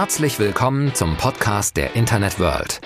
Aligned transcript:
Herzlich 0.00 0.38
willkommen 0.38 0.94
zum 0.94 1.18
Podcast 1.18 1.76
der 1.76 1.94
Internet 1.94 2.40
World. 2.40 2.80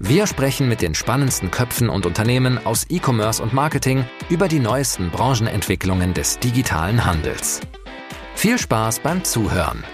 Wir 0.00 0.26
sprechen 0.26 0.68
mit 0.68 0.82
den 0.82 0.96
spannendsten 0.96 1.52
Köpfen 1.52 1.88
und 1.88 2.04
Unternehmen 2.04 2.58
aus 2.66 2.84
E-Commerce 2.90 3.40
und 3.40 3.52
Marketing 3.52 4.04
über 4.28 4.48
die 4.48 4.58
neuesten 4.58 5.10
Branchenentwicklungen 5.10 6.14
des 6.14 6.40
digitalen 6.40 7.04
Handels. 7.04 7.60
Viel 8.34 8.58
Spaß 8.58 8.98
beim 8.98 9.22
Zuhören. 9.22 9.84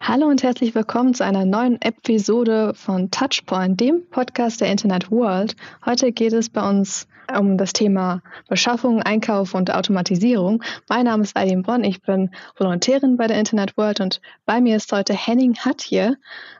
Hallo 0.00 0.28
und 0.28 0.44
herzlich 0.44 0.76
willkommen 0.76 1.12
zu 1.12 1.24
einer 1.24 1.44
neuen 1.44 1.82
Episode 1.82 2.72
von 2.76 3.10
Touchpoint, 3.10 3.80
dem 3.80 4.08
Podcast 4.10 4.60
der 4.60 4.70
Internet 4.70 5.10
World. 5.10 5.56
Heute 5.84 6.12
geht 6.12 6.34
es 6.34 6.48
bei 6.48 6.68
uns 6.68 7.08
um 7.38 7.56
das 7.56 7.72
Thema 7.72 8.22
Beschaffung, 8.48 9.02
Einkauf 9.02 9.54
und 9.54 9.72
Automatisierung. 9.72 10.62
Mein 10.88 11.04
Name 11.04 11.22
ist 11.22 11.36
Eileen 11.36 11.62
Bronn, 11.62 11.84
ich 11.84 12.02
bin 12.02 12.30
Volontärin 12.56 13.16
bei 13.16 13.26
der 13.26 13.38
Internet 13.38 13.76
World 13.76 14.00
und 14.00 14.20
bei 14.46 14.60
mir 14.60 14.76
ist 14.76 14.92
heute 14.92 15.14
Henning 15.14 15.56
Hatje, 15.56 16.16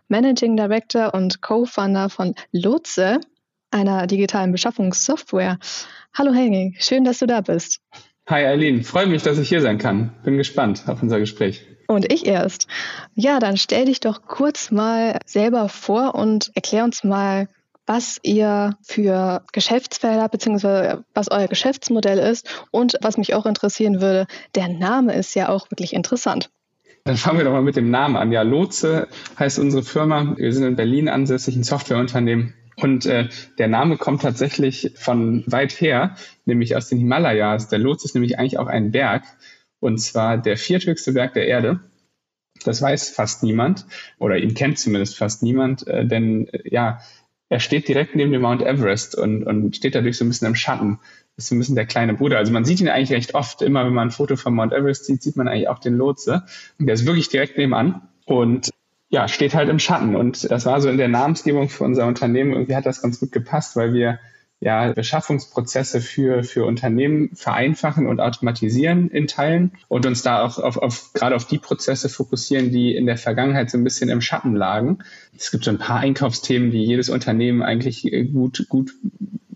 Managing 0.08 0.56
Director 0.56 1.14
und 1.14 1.40
Co-Founder 1.40 2.08
von 2.08 2.34
Lotse, 2.52 3.20
einer 3.70 4.06
digitalen 4.06 4.52
Beschaffungssoftware. 4.52 5.58
Hallo 6.14 6.32
Henning, 6.32 6.74
schön, 6.78 7.04
dass 7.04 7.18
du 7.18 7.26
da 7.26 7.40
bist. 7.40 7.80
Hi 8.28 8.44
Eileen, 8.44 8.84
freue 8.84 9.06
mich, 9.06 9.22
dass 9.22 9.38
ich 9.38 9.48
hier 9.48 9.60
sein 9.60 9.78
kann. 9.78 10.12
Bin 10.24 10.36
gespannt 10.36 10.84
auf 10.86 11.02
unser 11.02 11.18
Gespräch. 11.18 11.66
Und 11.88 12.12
ich 12.12 12.26
erst. 12.26 12.68
Ja, 13.16 13.40
dann 13.40 13.56
stell 13.56 13.86
dich 13.86 13.98
doch 13.98 14.22
kurz 14.22 14.70
mal 14.70 15.18
selber 15.26 15.68
vor 15.68 16.14
und 16.14 16.52
erklär 16.54 16.84
uns 16.84 17.02
mal, 17.02 17.48
was 17.90 18.20
ihr 18.22 18.76
für 18.82 19.42
Geschäftsfelder 19.52 20.28
bzw. 20.28 20.98
was 21.12 21.28
euer 21.28 21.48
Geschäftsmodell 21.48 22.18
ist 22.18 22.48
und 22.70 22.96
was 23.02 23.16
mich 23.16 23.34
auch 23.34 23.46
interessieren 23.46 24.00
würde, 24.00 24.28
der 24.54 24.68
Name 24.68 25.12
ist 25.14 25.34
ja 25.34 25.48
auch 25.48 25.68
wirklich 25.72 25.92
interessant. 25.92 26.50
Dann 27.02 27.16
fangen 27.16 27.38
wir 27.38 27.44
doch 27.44 27.50
mal 27.50 27.62
mit 27.62 27.74
dem 27.74 27.90
Namen 27.90 28.14
an. 28.14 28.30
Ja, 28.30 28.42
Lotse 28.42 29.08
heißt 29.36 29.58
unsere 29.58 29.82
Firma. 29.82 30.36
Wir 30.36 30.52
sind 30.52 30.62
in 30.62 30.76
Berlin 30.76 31.08
ansässig, 31.08 31.56
ein 31.56 31.64
Softwareunternehmen. 31.64 32.54
Und 32.76 33.06
äh, 33.06 33.28
der 33.58 33.66
Name 33.66 33.96
kommt 33.96 34.22
tatsächlich 34.22 34.92
von 34.94 35.42
weit 35.48 35.80
her, 35.80 36.14
nämlich 36.44 36.76
aus 36.76 36.86
den 36.86 36.98
Himalayas. 36.98 37.66
Der 37.66 37.80
Lotse 37.80 38.04
ist 38.04 38.14
nämlich 38.14 38.38
eigentlich 38.38 38.58
auch 38.58 38.68
ein 38.68 38.92
Berg, 38.92 39.24
und 39.80 39.98
zwar 39.98 40.38
der 40.38 40.56
vierthöchste 40.56 41.12
Berg 41.12 41.34
der 41.34 41.48
Erde. 41.48 41.80
Das 42.64 42.82
weiß 42.82 43.10
fast 43.10 43.42
niemand 43.42 43.86
oder 44.18 44.36
ihn 44.36 44.54
kennt 44.54 44.78
zumindest 44.78 45.16
fast 45.16 45.42
niemand, 45.42 45.86
äh, 45.86 46.06
denn 46.06 46.46
äh, 46.48 46.60
ja, 46.70 47.00
er 47.50 47.58
steht 47.58 47.88
direkt 47.88 48.14
neben 48.14 48.30
dem 48.30 48.42
Mount 48.42 48.62
Everest 48.62 49.16
und, 49.16 49.42
und 49.42 49.74
steht 49.76 49.96
dadurch 49.96 50.16
so 50.16 50.24
ein 50.24 50.28
bisschen 50.28 50.46
im 50.46 50.54
Schatten. 50.54 51.00
Das 51.34 51.44
ist 51.44 51.48
so 51.48 51.56
ein 51.56 51.58
bisschen 51.58 51.74
der 51.74 51.84
kleine 51.84 52.14
Bruder. 52.14 52.38
Also 52.38 52.52
man 52.52 52.64
sieht 52.64 52.80
ihn 52.80 52.88
eigentlich 52.88 53.12
recht 53.12 53.34
oft. 53.34 53.60
Immer 53.60 53.84
wenn 53.84 53.92
man 53.92 54.08
ein 54.08 54.12
Foto 54.12 54.36
von 54.36 54.54
Mount 54.54 54.72
Everest 54.72 55.04
sieht, 55.04 55.20
sieht 55.20 55.36
man 55.36 55.48
eigentlich 55.48 55.68
auch 55.68 55.80
den 55.80 55.96
Lotse. 55.96 56.44
Und 56.78 56.86
der 56.86 56.94
ist 56.94 57.06
wirklich 57.06 57.28
direkt 57.28 57.58
nebenan 57.58 58.02
und 58.24 58.70
ja, 59.08 59.26
steht 59.26 59.56
halt 59.56 59.68
im 59.68 59.80
Schatten. 59.80 60.14
Und 60.14 60.48
das 60.48 60.64
war 60.64 60.80
so 60.80 60.88
in 60.88 60.96
der 60.96 61.08
Namensgebung 61.08 61.68
für 61.68 61.82
unser 61.82 62.06
Unternehmen. 62.06 62.52
Irgendwie 62.52 62.76
hat 62.76 62.86
das 62.86 63.02
ganz 63.02 63.18
gut 63.18 63.32
gepasst, 63.32 63.74
weil 63.74 63.92
wir 63.94 64.20
ja, 64.60 64.92
Beschaffungsprozesse 64.92 66.02
für, 66.02 66.44
für 66.44 66.66
Unternehmen 66.66 67.30
vereinfachen 67.34 68.06
und 68.06 68.20
automatisieren 68.20 69.08
in 69.08 69.26
Teilen 69.26 69.72
und 69.88 70.04
uns 70.04 70.22
da 70.22 70.44
auch 70.44 70.58
auf, 70.58 70.76
auf, 70.76 71.14
gerade 71.14 71.34
auf 71.34 71.46
die 71.46 71.58
Prozesse 71.58 72.10
fokussieren, 72.10 72.70
die 72.70 72.94
in 72.94 73.06
der 73.06 73.16
Vergangenheit 73.16 73.70
so 73.70 73.78
ein 73.78 73.84
bisschen 73.84 74.10
im 74.10 74.20
Schatten 74.20 74.54
lagen. 74.54 74.98
Es 75.36 75.50
gibt 75.50 75.64
so 75.64 75.70
ein 75.70 75.78
paar 75.78 76.00
Einkaufsthemen, 76.00 76.70
die 76.70 76.84
jedes 76.84 77.08
Unternehmen 77.08 77.62
eigentlich 77.62 78.02
gut, 78.32 78.66
gut 78.68 78.92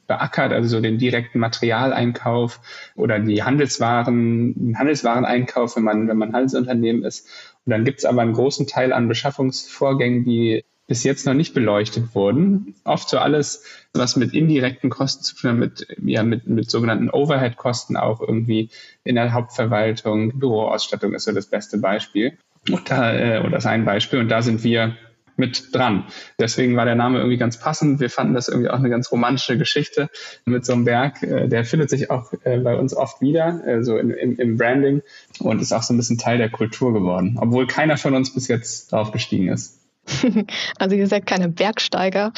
beackert, 0.07 0.53
also 0.53 0.69
so 0.69 0.81
den 0.81 0.99
direkten 0.99 1.39
Materialeinkauf 1.39 2.61
oder 2.95 3.21
die 3.21 3.43
Handelswaren, 3.43 4.75
Handelswareneinkauf, 4.79 5.77
wenn 5.77 5.85
man, 5.85 6.09
wenn 6.09 6.17
man 6.17 6.33
Handelsunternehmen 6.33 7.05
ist. 7.05 7.29
Und 7.67 7.71
dann 7.71 7.85
gibt 7.85 7.99
es 7.99 8.05
aber 8.07 8.23
einen 8.23 8.33
großen 8.33 8.67
Teil 8.67 8.93
an 8.93 9.09
Beschaffungsvorgängen, 9.09 10.25
die 10.25 10.65
bis 10.87 11.05
jetzt 11.05 11.27
noch 11.27 11.35
nicht 11.35 11.55
beleuchtet 11.55 12.15
wurden. 12.15 12.75
Oft 12.85 13.09
so 13.09 13.19
alles, 13.19 13.65
was 13.95 14.17
mit 14.17 14.35
indirekten 14.35 14.91
Kosten 14.91 15.25
zu 15.25 15.37
tun 15.37 15.51
hat, 15.51 15.59
mit, 15.59 15.87
ja, 16.05 16.23
mit, 16.23 16.47
mit 16.47 16.71
sogenannten 16.71 17.11
Overhead-Kosten 17.11 17.97
auch 17.97 18.21
irgendwie 18.21 18.71
in 19.03 19.15
der 19.15 19.33
Hauptverwaltung. 19.33 20.39
Büroausstattung 20.39 21.15
ist 21.15 21.25
so 21.25 21.33
das 21.33 21.47
beste 21.47 21.79
Beispiel. 21.79 22.37
Und 22.71 22.91
da, 22.91 23.15
äh, 23.15 23.47
oder 23.47 23.59
ist 23.59 23.67
ein 23.67 23.85
Beispiel. 23.85 24.21
Und 24.21 24.29
da 24.29 24.43
sind 24.43 24.63
wir 24.65 24.97
mit 25.37 25.75
dran. 25.75 26.05
Deswegen 26.39 26.77
war 26.77 26.85
der 26.85 26.95
Name 26.95 27.19
irgendwie 27.19 27.39
ganz 27.39 27.59
passend. 27.59 28.01
Wir 28.01 28.11
fanden 28.11 28.35
das 28.35 28.49
irgendwie 28.49 28.71
auch 28.71 28.79
eine 28.79 28.91
ganz 28.91 29.11
romantische 29.11 29.59
Geschichte 29.59 30.09
mit 30.45 30.65
so 30.65 30.75
einem 30.75 30.85
Berg. 30.85 31.23
Äh, 31.23 31.49
der 31.49 31.65
findet 31.65 31.91
sich 31.91 32.11
auch 32.11 32.33
äh, 32.45 32.59
bei 32.59 32.77
uns 32.77 32.95
oft 32.95 33.21
wieder, 33.21 33.67
äh, 33.67 33.83
so 33.83 33.99
im, 33.99 34.11
im 34.11 34.57
Branding 34.57 35.03
und 35.41 35.61
ist 35.61 35.73
auch 35.73 35.83
so 35.83 35.95
ein 35.95 35.97
bisschen 35.97 36.19
Teil 36.19 36.39
der 36.39 36.51
Kultur 36.51 36.93
geworden, 36.93 37.37
obwohl 37.41 37.67
keiner 37.67 37.97
von 37.97 38.15
uns 38.15 38.33
bis 38.33 38.49
jetzt 38.49 38.93
drauf 38.93 39.11
gestiegen 39.11 39.49
ist. 39.49 39.84
Also 40.79 40.97
ihr 40.97 41.07
seid 41.07 41.27
keine 41.27 41.49
Bergsteiger. 41.49 42.33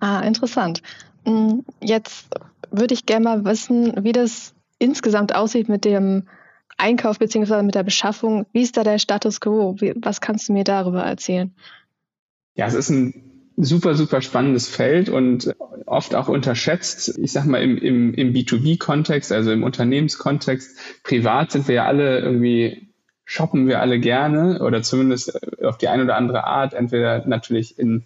Ah, 0.00 0.20
interessant. 0.20 0.82
Hm, 1.24 1.64
jetzt 1.80 2.28
würde 2.70 2.94
ich 2.94 3.06
gerne 3.06 3.24
mal 3.24 3.44
wissen, 3.44 4.04
wie 4.04 4.12
das 4.12 4.54
insgesamt 4.78 5.34
aussieht 5.34 5.68
mit 5.68 5.84
dem 5.84 6.28
Einkauf 6.78 7.18
bzw. 7.18 7.62
mit 7.62 7.74
der 7.74 7.84
Beschaffung. 7.84 8.46
Wie 8.52 8.62
ist 8.62 8.76
da 8.76 8.82
der 8.82 8.98
Status 8.98 9.40
quo? 9.40 9.76
Wie, 9.78 9.94
was 9.96 10.20
kannst 10.20 10.48
du 10.48 10.52
mir 10.52 10.64
darüber 10.64 11.02
erzählen? 11.02 11.54
Ja, 12.54 12.66
es 12.66 12.74
ist 12.74 12.90
ein 12.90 13.32
super, 13.56 13.94
super 13.94 14.22
spannendes 14.22 14.68
Feld 14.68 15.08
und 15.08 15.54
oft 15.86 16.14
auch 16.14 16.28
unterschätzt. 16.28 17.18
Ich 17.18 17.32
sag 17.32 17.46
mal, 17.46 17.62
im, 17.62 17.76
im, 17.78 18.14
im 18.14 18.32
B2B-Kontext, 18.32 19.30
also 19.32 19.52
im 19.52 19.62
Unternehmenskontext, 19.62 21.02
privat 21.04 21.52
sind 21.52 21.68
wir 21.68 21.76
ja 21.76 21.86
alle 21.86 22.20
irgendwie 22.20 22.91
shoppen 23.32 23.66
wir 23.66 23.80
alle 23.80 23.98
gerne 23.98 24.62
oder 24.62 24.82
zumindest 24.82 25.34
äh, 25.34 25.64
auf 25.64 25.78
die 25.78 25.88
eine 25.88 26.04
oder 26.04 26.16
andere 26.16 26.44
Art, 26.44 26.74
entweder 26.74 27.26
natürlich 27.26 27.78
in, 27.78 28.04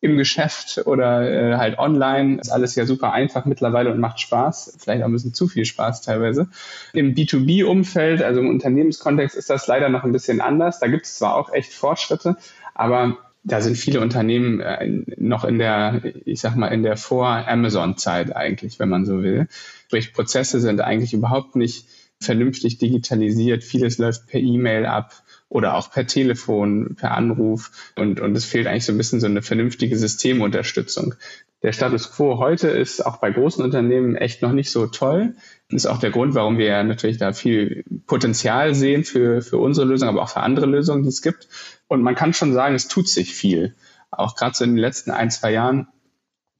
im 0.00 0.16
Geschäft 0.16 0.82
oder 0.86 1.28
äh, 1.28 1.56
halt 1.56 1.80
online. 1.80 2.40
Ist 2.40 2.50
alles 2.50 2.76
ja 2.76 2.86
super 2.86 3.12
einfach 3.12 3.44
mittlerweile 3.44 3.90
und 3.90 3.98
macht 3.98 4.20
Spaß, 4.20 4.76
vielleicht 4.78 5.02
auch 5.02 5.06
ein 5.06 5.12
bisschen 5.12 5.34
zu 5.34 5.48
viel 5.48 5.64
Spaß 5.64 6.02
teilweise. 6.02 6.48
Im 6.92 7.14
B2B-Umfeld, 7.14 8.22
also 8.22 8.40
im 8.40 8.48
Unternehmenskontext, 8.48 9.36
ist 9.36 9.50
das 9.50 9.66
leider 9.66 9.88
noch 9.88 10.04
ein 10.04 10.12
bisschen 10.12 10.40
anders. 10.40 10.78
Da 10.78 10.86
gibt 10.86 11.06
es 11.06 11.16
zwar 11.16 11.34
auch 11.34 11.52
echt 11.52 11.72
Fortschritte, 11.74 12.36
aber 12.74 13.18
da 13.42 13.60
sind 13.60 13.76
viele 13.76 14.00
Unternehmen 14.00 14.60
äh, 14.60 15.04
noch 15.16 15.44
in 15.44 15.58
der, 15.58 16.02
ich 16.24 16.40
sag 16.40 16.54
mal, 16.54 16.68
in 16.68 16.84
der 16.84 16.96
Vor-Amazon-Zeit 16.96 18.36
eigentlich, 18.36 18.78
wenn 18.78 18.90
man 18.90 19.04
so 19.04 19.24
will. 19.24 19.48
Sprich, 19.86 20.12
Prozesse 20.12 20.60
sind 20.60 20.80
eigentlich 20.80 21.14
überhaupt 21.14 21.56
nicht 21.56 21.86
vernünftig 22.20 22.78
digitalisiert. 22.78 23.64
Vieles 23.64 23.98
läuft 23.98 24.26
per 24.26 24.40
E-Mail 24.40 24.86
ab 24.86 25.22
oder 25.48 25.74
auch 25.74 25.90
per 25.90 26.06
Telefon, 26.06 26.96
per 26.96 27.12
Anruf. 27.12 27.70
Und, 27.96 28.20
und 28.20 28.36
es 28.36 28.44
fehlt 28.44 28.66
eigentlich 28.66 28.84
so 28.84 28.92
ein 28.92 28.98
bisschen 28.98 29.20
so 29.20 29.26
eine 29.26 29.42
vernünftige 29.42 29.96
Systemunterstützung. 29.96 31.14
Der 31.62 31.72
Status 31.72 32.12
quo 32.12 32.38
heute 32.38 32.68
ist 32.68 33.04
auch 33.04 33.16
bei 33.16 33.30
großen 33.30 33.64
Unternehmen 33.64 34.14
echt 34.14 34.42
noch 34.42 34.52
nicht 34.52 34.70
so 34.70 34.86
toll. 34.86 35.34
Das 35.70 35.84
ist 35.84 35.86
auch 35.86 35.98
der 35.98 36.10
Grund, 36.10 36.34
warum 36.34 36.56
wir 36.56 36.82
natürlich 36.84 37.18
da 37.18 37.32
viel 37.32 37.84
Potenzial 38.06 38.74
sehen 38.74 39.04
für, 39.04 39.42
für 39.42 39.58
unsere 39.58 39.86
Lösung, 39.86 40.08
aber 40.08 40.22
auch 40.22 40.28
für 40.28 40.40
andere 40.40 40.66
Lösungen, 40.66 41.02
die 41.02 41.08
es 41.08 41.22
gibt. 41.22 41.48
Und 41.88 42.02
man 42.02 42.14
kann 42.14 42.32
schon 42.32 42.52
sagen, 42.52 42.74
es 42.74 42.86
tut 42.86 43.08
sich 43.08 43.34
viel. 43.34 43.74
Auch 44.10 44.36
gerade 44.36 44.54
so 44.54 44.64
in 44.64 44.70
den 44.70 44.78
letzten 44.78 45.10
ein, 45.10 45.30
zwei 45.30 45.52
Jahren 45.52 45.88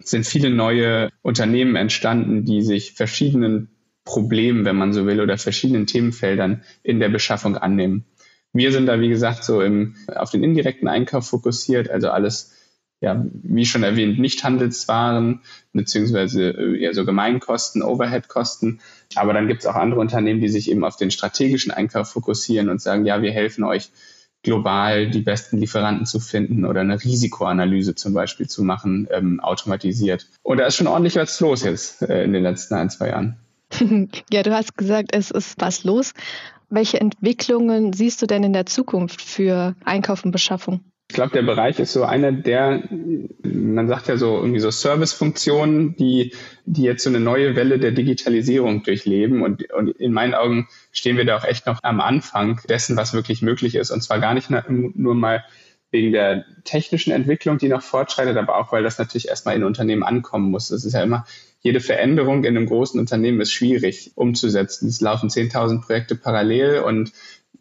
sind 0.00 0.26
viele 0.26 0.50
neue 0.50 1.10
Unternehmen 1.22 1.76
entstanden, 1.76 2.44
die 2.44 2.62
sich 2.62 2.92
verschiedenen 2.92 3.70
Problemen, 4.08 4.64
wenn 4.64 4.76
man 4.76 4.94
so 4.94 5.04
will, 5.04 5.20
oder 5.20 5.36
verschiedenen 5.36 5.86
Themenfeldern 5.86 6.62
in 6.82 6.98
der 6.98 7.10
Beschaffung 7.10 7.58
annehmen. 7.58 8.06
Wir 8.54 8.72
sind 8.72 8.86
da, 8.86 9.00
wie 9.00 9.10
gesagt, 9.10 9.44
so 9.44 9.60
im, 9.60 9.96
auf 10.06 10.30
den 10.30 10.42
indirekten 10.42 10.88
Einkauf 10.88 11.28
fokussiert, 11.28 11.90
also 11.90 12.08
alles, 12.08 12.54
ja, 13.02 13.22
wie 13.30 13.66
schon 13.66 13.82
erwähnt, 13.82 14.18
nicht 14.18 14.42
Handelswaren, 14.42 15.42
beziehungsweise 15.74 16.48
äh, 16.56 16.82
ja, 16.82 16.94
so 16.94 17.04
Gemeinkosten, 17.04 17.82
Overheadkosten. 17.82 18.80
Aber 19.14 19.34
dann 19.34 19.46
gibt 19.46 19.60
es 19.60 19.66
auch 19.66 19.74
andere 19.74 20.00
Unternehmen, 20.00 20.40
die 20.40 20.48
sich 20.48 20.70
eben 20.70 20.84
auf 20.84 20.96
den 20.96 21.10
strategischen 21.10 21.70
Einkauf 21.70 22.10
fokussieren 22.10 22.70
und 22.70 22.80
sagen, 22.80 23.04
ja, 23.04 23.20
wir 23.20 23.32
helfen 23.32 23.62
euch 23.62 23.90
global 24.42 25.10
die 25.10 25.20
besten 25.20 25.58
Lieferanten 25.58 26.06
zu 26.06 26.18
finden 26.18 26.64
oder 26.64 26.80
eine 26.80 27.02
Risikoanalyse 27.04 27.94
zum 27.94 28.14
Beispiel 28.14 28.48
zu 28.48 28.62
machen, 28.62 29.06
ähm, 29.10 29.40
automatisiert. 29.40 30.28
Und 30.42 30.58
da 30.58 30.66
ist 30.66 30.76
schon 30.76 30.86
ordentlich 30.86 31.16
was 31.16 31.38
los 31.40 31.62
jetzt 31.62 32.00
äh, 32.00 32.24
in 32.24 32.32
den 32.32 32.42
letzten 32.42 32.74
ein, 32.74 32.88
zwei 32.88 33.08
Jahren. 33.08 33.36
ja, 34.32 34.42
du 34.42 34.54
hast 34.54 34.76
gesagt, 34.76 35.10
es 35.12 35.30
ist 35.30 35.60
was 35.60 35.84
los. 35.84 36.12
Welche 36.70 37.00
Entwicklungen 37.00 37.92
siehst 37.92 38.20
du 38.20 38.26
denn 38.26 38.44
in 38.44 38.52
der 38.52 38.66
Zukunft 38.66 39.22
für 39.22 39.74
Einkauf 39.84 40.24
und 40.24 40.32
Beschaffung? 40.32 40.80
Ich 41.10 41.14
glaube, 41.14 41.32
der 41.32 41.42
Bereich 41.42 41.78
ist 41.78 41.94
so 41.94 42.04
einer 42.04 42.32
der, 42.32 42.82
man 43.42 43.88
sagt 43.88 44.08
ja 44.08 44.18
so 44.18 44.36
irgendwie 44.36 44.60
so 44.60 44.70
Servicefunktionen, 44.70 45.96
die, 45.96 46.34
die 46.66 46.82
jetzt 46.82 47.02
so 47.02 47.08
eine 47.08 47.20
neue 47.20 47.56
Welle 47.56 47.78
der 47.78 47.92
Digitalisierung 47.92 48.82
durchleben. 48.82 49.42
Und, 49.42 49.72
und 49.72 49.88
in 49.88 50.12
meinen 50.12 50.34
Augen 50.34 50.68
stehen 50.92 51.16
wir 51.16 51.24
da 51.24 51.38
auch 51.38 51.44
echt 51.44 51.66
noch 51.66 51.82
am 51.82 52.02
Anfang 52.02 52.60
dessen, 52.68 52.98
was 52.98 53.14
wirklich 53.14 53.40
möglich 53.40 53.74
ist. 53.74 53.90
Und 53.90 54.02
zwar 54.02 54.20
gar 54.20 54.34
nicht 54.34 54.50
nur 54.50 55.14
mal 55.14 55.44
wegen 55.90 56.12
der 56.12 56.44
technischen 56.64 57.12
Entwicklung, 57.12 57.56
die 57.56 57.68
noch 57.68 57.80
fortschreitet, 57.80 58.36
aber 58.36 58.56
auch, 58.56 58.70
weil 58.72 58.82
das 58.82 58.98
natürlich 58.98 59.28
erstmal 59.28 59.56
in 59.56 59.64
Unternehmen 59.64 60.02
ankommen 60.02 60.50
muss. 60.50 60.68
Das 60.68 60.84
ist 60.84 60.92
ja 60.92 61.02
immer 61.02 61.24
jede 61.60 61.80
Veränderung 61.80 62.44
in 62.44 62.56
einem 62.56 62.66
großen 62.66 63.00
Unternehmen 63.00 63.40
ist 63.40 63.52
schwierig 63.52 64.12
umzusetzen. 64.14 64.88
Es 64.88 65.00
laufen 65.00 65.28
10.000 65.28 65.84
Projekte 65.84 66.14
parallel 66.14 66.80
und 66.80 67.12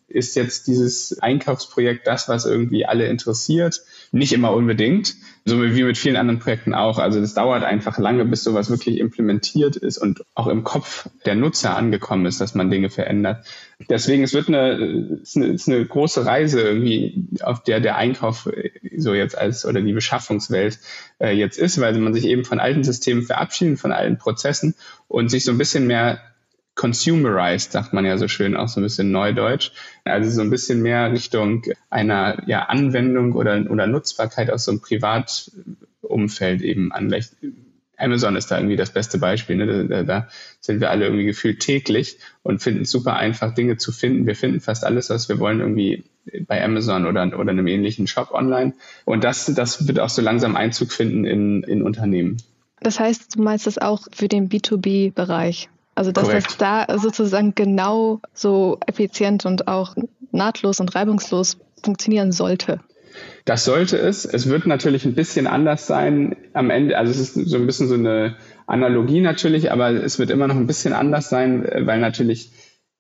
ist 0.08 0.36
jetzt 0.36 0.68
dieses 0.68 1.20
Einkaufsprojekt 1.20 2.08
das, 2.08 2.30
was 2.30 2.46
irgendwie 2.46 2.86
alle 2.86 3.08
interessiert? 3.08 3.82
Nicht 4.12 4.34
immer 4.34 4.54
unbedingt, 4.54 5.16
so 5.46 5.62
wie 5.62 5.84
mit 5.84 5.98
vielen 5.98 6.16
anderen 6.16 6.40
Projekten 6.40 6.74
auch. 6.74 7.00
Also 7.00 7.20
das 7.20 7.34
dauert 7.34 7.64
einfach 7.64 7.98
lange, 7.98 8.26
bis 8.26 8.44
sowas 8.44 8.70
wirklich 8.70 9.00
implementiert 9.00 9.76
ist 9.76 9.98
und 9.98 10.24
auch 10.34 10.48
im 10.48 10.64
Kopf 10.64 11.10
der 11.26 11.36
Nutzer 11.36 11.76
angekommen 11.76 12.26
ist, 12.26 12.40
dass 12.40 12.56
man 12.56 12.70
Dinge 12.70 12.90
verändert. 12.90 13.46
Deswegen, 13.90 14.24
es 14.24 14.34
wird 14.34 14.48
eine, 14.48 15.20
es 15.22 15.30
ist 15.30 15.38
eine, 15.38 15.46
es 15.48 15.62
ist 15.62 15.70
eine 15.70 15.86
große 15.86 16.26
Reise 16.26 16.62
irgendwie, 16.62 17.28
auf 17.42 17.64
der 17.64 17.80
der 17.80 17.98
Einkauf 17.98 18.50
so 18.96 19.14
jetzt 19.14 19.38
als 19.38 19.66
oder 19.66 19.82
die 19.82 19.94
Beschaffungswelt 19.94 20.80
äh, 21.20 21.32
jetzt 21.32 21.58
ist, 21.58 21.80
weil 21.80 21.98
man 22.00 22.14
sich 22.14 22.26
eben 22.26 22.46
von 22.46 22.60
alten 22.60 22.84
Systemen 22.84 23.24
verabschiedet, 23.24 23.80
von 23.80 23.92
alten 23.92 24.18
Prozessen 24.18 24.76
und 25.08 25.30
sich 25.30 25.44
so 25.46 25.52
ein 25.52 25.58
bisschen 25.58 25.88
mehr 25.88 26.20
consumerized, 26.78 27.74
sagt 27.74 27.92
man 27.92 28.06
ja 28.06 28.18
so 28.18 28.30
schön, 28.30 28.56
auch 28.56 28.70
so 28.70 28.80
ein 28.80 28.84
bisschen 28.84 29.12
neudeutsch. 29.12 29.72
Also 30.06 30.30
so 30.30 30.42
ein 30.42 30.50
bisschen 30.50 30.82
mehr 30.82 31.12
Richtung 31.12 31.64
einer 31.90 32.42
ja, 32.48 32.64
Anwendung 32.64 33.34
oder, 33.34 33.70
oder 33.70 33.88
Nutzbarkeit 33.88 34.50
aus 34.50 34.64
so 34.64 34.72
einem 34.72 34.82
Privatumfeld 34.82 36.62
eben 36.62 36.94
anlegt. 36.94 37.36
Amazon 37.98 38.36
ist 38.36 38.52
da 38.52 38.58
irgendwie 38.58 38.76
das 38.76 38.92
beste 38.92 39.18
Beispiel. 39.18 39.56
Ne? 39.56 39.88
Da, 39.88 40.04
da, 40.04 40.28
sind 40.62 40.80
wir 40.80 40.92
alle 40.92 41.06
irgendwie 41.06 41.26
gefühlt 41.26 41.60
täglich 41.60 42.20
und 42.44 42.62
finden 42.62 42.84
es 42.84 42.92
super 42.92 43.16
einfach, 43.16 43.56
Dinge 43.56 43.78
zu 43.78 43.92
finden. 43.92 44.28
Wir 44.28 44.36
finden 44.36 44.62
fast 44.62 44.86
alles, 44.86 45.10
was 45.10 45.28
wir 45.30 45.40
wollen, 45.40 45.60
irgendwie 45.60 46.04
bei 46.46 46.64
Amazon 46.64 47.08
oder, 47.08 47.40
oder 47.40 47.52
einem 47.52 47.66
ähnlichen 47.66 48.06
Shop 48.06 48.32
online. 48.32 48.74
Und 49.04 49.24
das, 49.24 49.46
das 49.46 49.88
wird 49.88 50.00
auch 50.00 50.10
so 50.10 50.22
langsam 50.22 50.56
Einzug 50.56 50.92
finden 50.92 51.26
in, 51.26 51.64
in 51.64 51.82
Unternehmen. 51.82 52.38
Das 52.82 53.00
heißt, 53.00 53.36
du 53.36 53.42
meinst 53.42 53.66
das 53.66 53.80
auch 53.80 54.08
für 54.12 54.28
den 54.28 54.50
B2B-Bereich? 54.50 55.70
Also 55.98 56.12
dass 56.12 56.26
Korrekt. 56.26 56.46
das 56.46 56.58
da 56.58 57.00
sozusagen 57.00 57.56
genau 57.56 58.22
so 58.32 58.78
effizient 58.86 59.48
und 59.48 59.68
auch 59.68 59.96
nahtlos 60.32 60.80
und 60.80 60.94
reibungslos 60.94 61.58
funktionieren 61.84 62.32
sollte. 62.32 62.82
Das 63.46 63.66
sollte 63.66 63.98
es. 63.98 64.24
Es 64.24 64.48
wird 64.48 64.68
natürlich 64.68 65.06
ein 65.06 65.16
bisschen 65.16 65.48
anders 65.48 65.88
sein 65.88 66.36
am 66.54 66.70
Ende. 66.70 67.00
Also 67.00 67.10
es 67.10 67.36
ist 67.36 67.50
so 67.50 67.58
ein 67.58 67.66
bisschen 67.66 67.88
so 67.88 67.96
eine 67.96 68.36
Analogie 68.68 69.22
natürlich, 69.22 69.72
aber 69.72 69.90
es 69.90 70.20
wird 70.20 70.30
immer 70.30 70.48
noch 70.48 70.56
ein 70.56 70.68
bisschen 70.68 70.94
anders 70.94 71.30
sein, 71.30 71.68
weil 71.80 72.00
natürlich, 72.00 72.52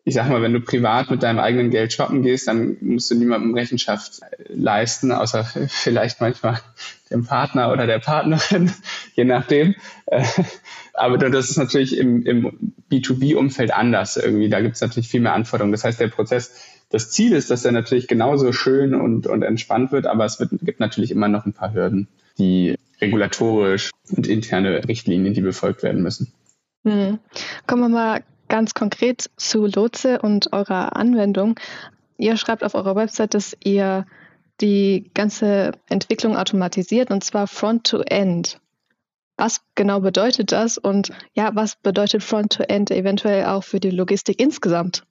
ich 0.07 0.13
sag 0.13 0.29
mal, 0.29 0.41
wenn 0.41 0.53
du 0.53 0.61
privat 0.61 1.11
mit 1.11 1.21
deinem 1.21 1.39
eigenen 1.39 1.69
Geld 1.69 1.91
shoppen 1.91 2.21
gehst, 2.21 2.47
dann 2.47 2.77
musst 2.79 3.11
du 3.11 3.15
niemandem 3.15 3.53
Rechenschaft 3.53 4.21
leisten, 4.47 5.11
außer 5.11 5.43
vielleicht 5.67 6.21
manchmal 6.21 6.61
dem 7.11 7.25
Partner 7.25 7.73
oder 7.73 7.87
der 7.87 7.99
Partnerin, 7.99 8.71
je 9.15 9.25
nachdem. 9.25 9.75
Aber 10.93 11.17
das 11.17 11.49
ist 11.49 11.57
natürlich 11.57 11.97
im, 11.97 12.25
im 12.25 12.73
B2B-Umfeld 12.89 13.73
anders 13.73 14.15
irgendwie. 14.15 14.47
Da 14.47 14.61
gibt 14.61 14.75
es 14.75 14.81
natürlich 14.81 15.09
viel 15.09 15.19
mehr 15.19 15.33
Anforderungen. 15.33 15.73
Das 15.73 15.83
heißt, 15.83 15.99
der 15.99 16.07
Prozess, 16.07 16.55
das 16.89 17.11
Ziel 17.11 17.33
ist, 17.33 17.51
dass 17.51 17.65
er 17.65 17.73
natürlich 17.73 18.07
genauso 18.07 18.53
schön 18.53 18.95
und, 18.95 19.27
und 19.27 19.43
entspannt 19.43 19.91
wird, 19.91 20.07
aber 20.07 20.23
es 20.23 20.39
wird, 20.39 20.51
gibt 20.61 20.79
natürlich 20.79 21.11
immer 21.11 21.27
noch 21.27 21.45
ein 21.45 21.51
paar 21.51 21.73
Hürden, 21.73 22.07
die 22.37 22.77
regulatorisch 23.01 23.91
und 24.09 24.25
interne 24.25 24.87
Richtlinien, 24.87 25.33
die 25.33 25.41
befolgt 25.41 25.83
werden 25.83 26.01
müssen. 26.01 26.31
Hm. 26.85 27.19
Kommen 27.65 27.81
wir 27.81 27.89
mal 27.89 28.23
ganz 28.47 28.73
konkret 28.73 29.29
zu 29.37 29.65
Lotse 29.65 30.19
und 30.21 30.53
eurer 30.53 30.95
Anwendung. 30.95 31.59
Ihr 32.17 32.37
schreibt 32.37 32.63
auf 32.63 32.75
eurer 32.75 32.95
Website, 32.95 33.33
dass 33.33 33.55
ihr 33.63 34.05
die 34.61 35.11
ganze 35.13 35.73
Entwicklung 35.87 36.35
automatisiert 36.35 37.11
und 37.11 37.23
zwar 37.23 37.47
Front-to-End. 37.47 38.59
Was 39.37 39.61
genau 39.75 39.99
bedeutet 39.99 40.51
das 40.51 40.79
und 40.79 41.11
ja, 41.33 41.51
was 41.53 41.75
bedeutet 41.75 42.23
Front-to-End 42.23 42.89
eventuell 42.89 43.45
auch 43.45 43.63
für 43.63 43.79
die 43.79 43.91
Logistik 43.91 44.41
insgesamt? 44.41 45.03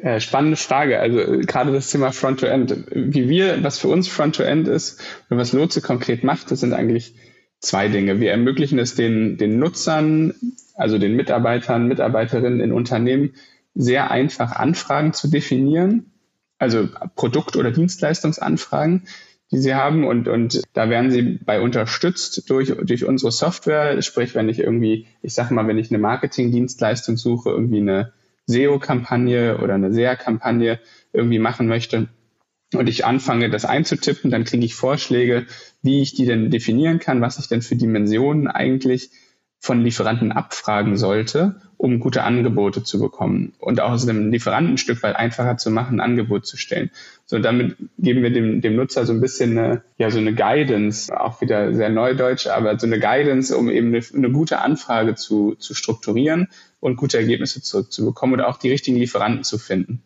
Äh, 0.00 0.20
spannende 0.20 0.56
Frage. 0.56 0.98
Also 0.98 1.20
äh, 1.20 1.40
gerade 1.40 1.72
das 1.72 1.90
Thema 1.90 2.12
Front-to-End. 2.12 2.86
Wie 2.90 3.28
wir, 3.28 3.62
was 3.62 3.78
für 3.78 3.88
uns 3.88 4.08
Front-to-End 4.08 4.68
ist 4.68 5.02
und 5.28 5.36
was 5.36 5.52
Lotse 5.52 5.82
konkret 5.82 6.24
macht, 6.24 6.50
das 6.50 6.60
sind 6.60 6.72
eigentlich 6.72 7.14
zwei 7.60 7.88
Dinge. 7.88 8.20
Wir 8.20 8.30
ermöglichen 8.30 8.78
es 8.78 8.94
den, 8.94 9.36
den 9.36 9.58
Nutzern, 9.58 10.34
also 10.76 10.98
den 10.98 11.16
Mitarbeitern, 11.16 11.88
Mitarbeiterinnen 11.88 12.60
in 12.60 12.72
Unternehmen, 12.72 13.34
sehr 13.74 14.10
einfach 14.10 14.52
Anfragen 14.52 15.12
zu 15.12 15.28
definieren, 15.28 16.12
also 16.58 16.88
Produkt- 17.14 17.56
oder 17.56 17.70
Dienstleistungsanfragen, 17.70 19.06
die 19.52 19.58
sie 19.58 19.74
haben 19.74 20.04
und, 20.04 20.28
und 20.28 20.62
da 20.72 20.88
werden 20.90 21.10
sie 21.10 21.38
bei 21.44 21.60
unterstützt 21.60 22.48
durch, 22.50 22.72
durch 22.82 23.04
unsere 23.04 23.30
Software. 23.30 24.00
Sprich, 24.02 24.34
wenn 24.34 24.48
ich 24.48 24.58
irgendwie, 24.58 25.06
ich 25.22 25.34
sage 25.34 25.54
mal, 25.54 25.66
wenn 25.68 25.78
ich 25.78 25.90
eine 25.90 25.98
Marketingdienstleistung 25.98 27.16
suche, 27.16 27.50
irgendwie 27.50 27.80
eine 27.80 28.12
SEO-Kampagne 28.46 29.58
oder 29.58 29.74
eine 29.74 29.92
SEA-Kampagne 29.92 30.80
irgendwie 31.12 31.38
machen 31.38 31.68
möchte 31.68 32.08
und 32.74 32.88
ich 32.88 33.04
anfange, 33.04 33.50
das 33.50 33.64
einzutippen, 33.64 34.30
dann 34.30 34.44
kriege 34.44 34.64
ich 34.64 34.74
Vorschläge, 34.74 35.46
wie 35.82 36.02
ich 36.02 36.14
die 36.14 36.26
denn 36.26 36.50
definieren 36.50 36.98
kann, 36.98 37.20
was 37.20 37.38
ich 37.38 37.48
denn 37.48 37.62
für 37.62 37.76
Dimensionen 37.76 38.48
eigentlich 38.48 39.10
von 39.58 39.82
Lieferanten 39.82 40.32
abfragen 40.32 40.96
sollte, 40.96 41.56
um 41.76 41.98
gute 41.98 42.22
Angebote 42.22 42.82
zu 42.82 42.98
bekommen 43.00 43.54
und 43.58 43.80
auch 43.80 43.90
aus 43.90 44.06
dem 44.06 44.30
Lieferanten 44.30 44.74
ein 44.74 44.78
Stück 44.78 45.02
weit 45.02 45.16
einfacher 45.16 45.56
zu 45.56 45.70
machen, 45.70 45.96
ein 45.96 46.00
Angebot 46.00 46.46
zu 46.46 46.56
stellen. 46.56 46.90
So, 47.24 47.38
damit 47.38 47.76
geben 47.98 48.22
wir 48.22 48.30
dem, 48.30 48.60
dem 48.60 48.76
Nutzer 48.76 49.04
so 49.04 49.12
ein 49.12 49.20
bisschen 49.20 49.58
eine, 49.58 49.82
ja, 49.98 50.10
so 50.10 50.18
eine 50.18 50.34
Guidance, 50.34 51.18
auch 51.18 51.40
wieder 51.40 51.74
sehr 51.74 51.90
neudeutsch, 51.90 52.46
aber 52.46 52.78
so 52.78 52.86
eine 52.86 53.00
Guidance, 53.00 53.56
um 53.56 53.68
eben 53.68 53.88
eine, 53.88 54.02
eine 54.14 54.30
gute 54.30 54.60
Anfrage 54.60 55.14
zu, 55.16 55.54
zu 55.56 55.74
strukturieren 55.74 56.48
und 56.80 56.96
gute 56.96 57.18
Ergebnisse 57.18 57.60
zurückzubekommen 57.60 58.38
und 58.38 58.46
auch 58.46 58.58
die 58.58 58.70
richtigen 58.70 58.96
Lieferanten 58.96 59.44
zu 59.44 59.58
finden. 59.58 60.02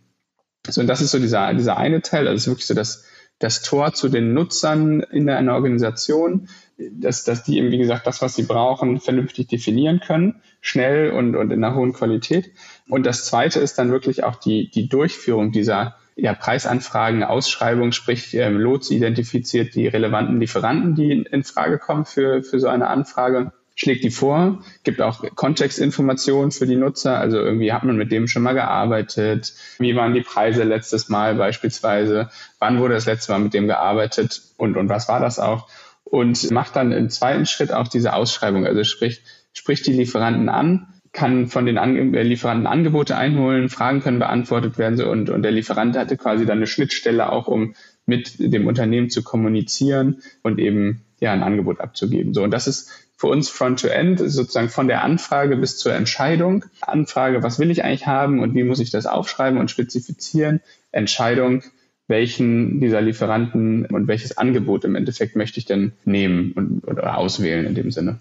So, 0.69 0.81
und 0.81 0.87
das 0.87 1.01
ist 1.01 1.11
so 1.11 1.19
dieser, 1.19 1.55
dieser 1.55 1.77
eine 1.77 2.03
Teil, 2.03 2.27
also 2.27 2.35
das 2.35 2.43
ist 2.43 2.49
wirklich 2.49 2.67
so 2.67 2.75
das, 2.75 3.05
das 3.41 3.63
Tor 3.63 3.93
zu 3.95 4.09
den 4.09 4.33
Nutzern 4.35 5.01
in 5.01 5.29
einer 5.29 5.55
Organisation, 5.55 6.49
dass, 6.79 7.25
dass 7.25 7.43
die 7.43 7.59
eben, 7.59 7.71
wie 7.71 7.79
gesagt, 7.79 8.07
das, 8.07 8.23
was 8.23 8.37
sie 8.37 8.45
brauchen, 8.45 9.01
vernünftig 9.01 9.49
definieren 9.49 10.01
können, 10.01 10.41
schnell 10.61 11.11
und, 11.11 11.35
und 11.35 11.51
in 11.51 11.65
einer 11.65 11.75
hohen 11.75 11.93
Qualität. 11.93 12.53
Und 12.89 13.07
das 13.07 13.25
Zweite 13.25 13.59
ist 13.59 13.79
dann 13.79 13.91
wirklich 13.91 14.25
auch 14.25 14.37
die, 14.37 14.71
die 14.71 14.89
Durchführung 14.89 15.53
dieser 15.53 15.97
ja, 16.17 16.35
Preisanfragen, 16.35 17.23
Ausschreibung, 17.23 17.93
sprich 17.93 18.35
ähm, 18.35 18.59
Lots 18.59 18.91
identifiziert 18.91 19.75
die 19.75 19.89
relevanten 19.89 20.39
Lieferanten, 20.39 20.95
die 20.95 21.11
in, 21.11 21.23
in 21.25 21.43
Frage 21.43 21.79
kommen 21.79 22.05
für, 22.05 22.43
für 22.43 22.61
so 22.61 22.69
eine 22.69 22.89
Anfrage 22.89 23.53
schlägt 23.81 24.05
die 24.05 24.11
vor, 24.11 24.63
gibt 24.85 25.01
auch 25.01 25.25
Kontextinformationen 25.37 26.51
für 26.51 26.67
die 26.67 26.77
Nutzer. 26.77 27.19
Also 27.19 27.39
irgendwie 27.39 27.73
hat 27.73 27.83
man 27.83 27.97
mit 27.97 28.13
dem 28.13 28.29
schon 28.29 28.43
mal 28.43 28.53
gearbeitet. 28.53 29.55
Wie 29.79 29.97
waren 29.97 30.13
die 30.13 30.21
Preise 30.21 30.65
letztes 30.65 31.09
Mal 31.09 31.37
beispielsweise? 31.37 32.29
Wann 32.59 32.79
wurde 32.79 32.93
das 32.93 33.07
letzte 33.07 33.33
Mal 33.33 33.39
mit 33.39 33.55
dem 33.55 33.67
gearbeitet? 33.67 34.43
Und, 34.59 34.77
und 34.77 34.91
was 34.91 35.09
war 35.09 35.19
das 35.19 35.39
auch? 35.39 35.67
Und 36.05 36.51
macht 36.51 36.77
dann 36.77 36.93
im 36.93 37.09
zweiten 37.09 37.47
Schritt 37.47 37.73
auch 37.73 37.89
diese 37.89 38.13
Ausschreibung. 38.13 38.67
Also 38.67 38.85
sprich, 38.85 39.23
spricht 39.55 39.87
die 39.87 39.95
Lieferanten 39.95 40.51
an, 40.51 40.89
kann 41.13 41.49
von 41.49 41.65
den 41.65 41.79
An 41.79 42.13
äh, 42.13 42.23
Lieferanten 42.23 42.67
Angebote 42.67 43.17
einholen, 43.17 43.71
Fragen 43.71 44.03
können 44.03 44.19
beantwortet 44.19 44.77
werden 44.77 44.99
so, 44.99 45.09
und, 45.09 45.31
und 45.31 45.43
der 45.43 45.53
Lieferant 45.53 45.97
hatte 45.97 46.19
quasi 46.19 46.45
dann 46.45 46.59
eine 46.59 46.67
Schnittstelle 46.67 47.33
auch, 47.33 47.49
um 47.49 47.75
mit 48.05 48.35
dem 48.39 48.67
Unternehmen 48.67 49.09
zu 49.09 49.23
kommunizieren 49.23 50.21
und 50.43 50.59
eben 50.59 51.07
ja 51.21 51.33
ein 51.33 51.43
Angebot 51.43 51.81
abzugeben. 51.81 52.35
So 52.35 52.43
und 52.43 52.51
das 52.51 52.67
ist 52.67 52.91
für 53.17 53.29
uns 53.29 53.51
Front-to-End 53.51 54.19
sozusagen 54.19 54.71
von 54.71 54.89
der 54.89 55.05
Anfrage 55.05 55.57
bis 55.57 55.77
zur 55.77 55.93
Entscheidung. 55.93 56.65
Anfrage, 56.81 57.43
was 57.43 57.59
will 57.59 57.71
ich 57.71 57.85
eigentlich 57.85 58.07
haben 58.07 58.41
und 58.41 58.55
wie 58.55 58.65
muss 58.65 58.81
ich 58.81 58.91
das 58.91 59.07
aufschreiben 59.07 59.59
und 59.59 59.71
spezifizieren? 59.71 60.61
Entscheidung, 60.91 61.63
welchen 62.09 62.81
dieser 62.81 63.03
Lieferanten 63.03 63.87
und 63.87 64.09
welches 64.09 64.39
Angebot 64.39 64.85
im 64.85 64.97
Endeffekt 64.97 65.37
möchte 65.37 65.59
ich 65.59 65.67
denn 65.67 65.93
nehmen 66.05 66.53
und, 66.53 66.89
oder 66.89 67.19
auswählen 67.19 67.67
in 67.67 67.75
dem 67.75 67.91
Sinne. 67.91 68.21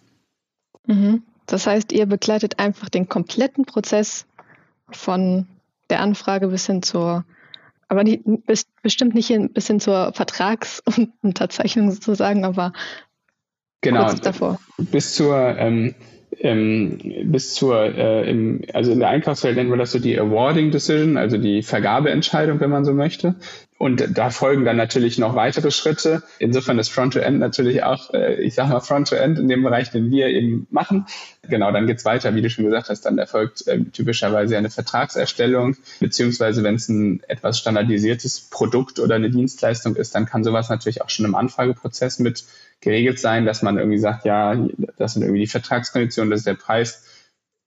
Mhm. 0.86 1.24
Das 1.46 1.66
heißt, 1.66 1.92
ihr 1.94 2.06
begleitet 2.06 2.60
einfach 2.60 2.90
den 2.90 3.10
kompletten 3.10 3.66
Prozess 3.66 4.28
von 4.92 5.48
der 5.90 6.02
Anfrage 6.02 6.50
bis 6.50 6.68
hin 6.68 6.84
zur, 6.84 7.26
aber 7.90 8.04
nicht, 8.04 8.24
bestimmt 8.82 9.16
nicht 9.16 9.28
hin, 9.28 9.52
bis 9.52 9.68
hin 9.68 9.80
zur 9.80 10.14
Vertragsunterzeichnung 10.14 11.92
sozusagen, 11.92 12.46
aber 12.46 12.72
Genau, 13.82 14.12
davor. 14.14 14.60
bis 14.78 15.16
zur 15.16 15.58
ähm, 15.58 15.96
ähm, 16.40 16.98
bis 17.26 17.54
zur, 17.54 17.84
äh, 17.84 18.30
im, 18.30 18.62
also 18.74 18.92
in 18.92 19.00
der 19.00 19.10
Einkaufswelt 19.10 19.56
nennen 19.56 19.70
wir 19.70 19.78
das 19.78 19.92
so 19.92 20.00
die 20.00 20.20
Awarding 20.20 20.72
Decision, 20.72 21.18
also 21.18 21.38
die 21.38 21.64
Vergabeentscheidung, 21.64 22.60
wenn 22.60 22.70
man 22.70 22.86
so 22.86 22.94
möchte. 22.94 23.36
Und 23.78 24.18
da 24.18 24.30
folgen 24.30 24.66
dann 24.66 24.76
natürlich 24.76 25.18
noch 25.18 25.36
weitere 25.36 25.72
Schritte. 25.72 26.22
Insofern 26.38 26.80
ist 26.80 26.90
Front-to-End 26.90 27.40
natürlich 27.40 27.82
auch, 27.84 28.14
äh, 28.14 28.42
ich 28.42 28.54
sage 28.54 28.74
mal 28.74 28.82
Front-to-End 28.82 29.40
in 29.40 29.48
dem 29.48 29.64
Bereich, 29.64 29.90
den 29.90 30.12
wir 30.12 30.28
eben 30.28 30.68
machen. 30.70 31.06
Genau, 31.48 31.72
dann 31.72 31.88
geht's 31.88 32.04
weiter, 32.04 32.36
wie 32.36 32.42
du 32.42 32.50
schon 32.50 32.66
gesagt 32.66 32.90
hast, 32.90 33.06
dann 33.06 33.18
erfolgt 33.18 33.68
äh, 33.68 33.80
typischerweise 33.86 34.58
eine 34.58 34.70
Vertragserstellung, 34.70 35.78
beziehungsweise 36.02 36.62
wenn 36.64 36.76
es 36.76 36.90
ein 36.90 37.22
etwas 37.30 37.58
standardisiertes 37.58 38.50
Produkt 38.50 39.00
oder 39.00 39.16
eine 39.16 39.30
Dienstleistung 39.30 39.96
ist, 39.96 40.14
dann 40.14 40.26
kann 40.26 40.44
sowas 40.44 40.70
natürlich 40.70 41.02
auch 41.02 41.10
schon 41.10 41.26
im 41.26 41.36
Anfrageprozess 41.36 42.20
mit 42.20 42.44
geregelt 42.82 43.20
sein, 43.20 43.46
dass 43.46 43.62
man 43.62 43.78
irgendwie 43.78 44.00
sagt, 44.00 44.26
ja, 44.26 44.56
das 44.98 45.14
sind 45.14 45.24
irgendwie 45.24 45.42
die 45.42 45.48
Vertragskonditionen, 45.48 46.32
das 46.32 46.42
ist 46.42 46.48
der 46.48 46.54
Preis, 46.54 47.06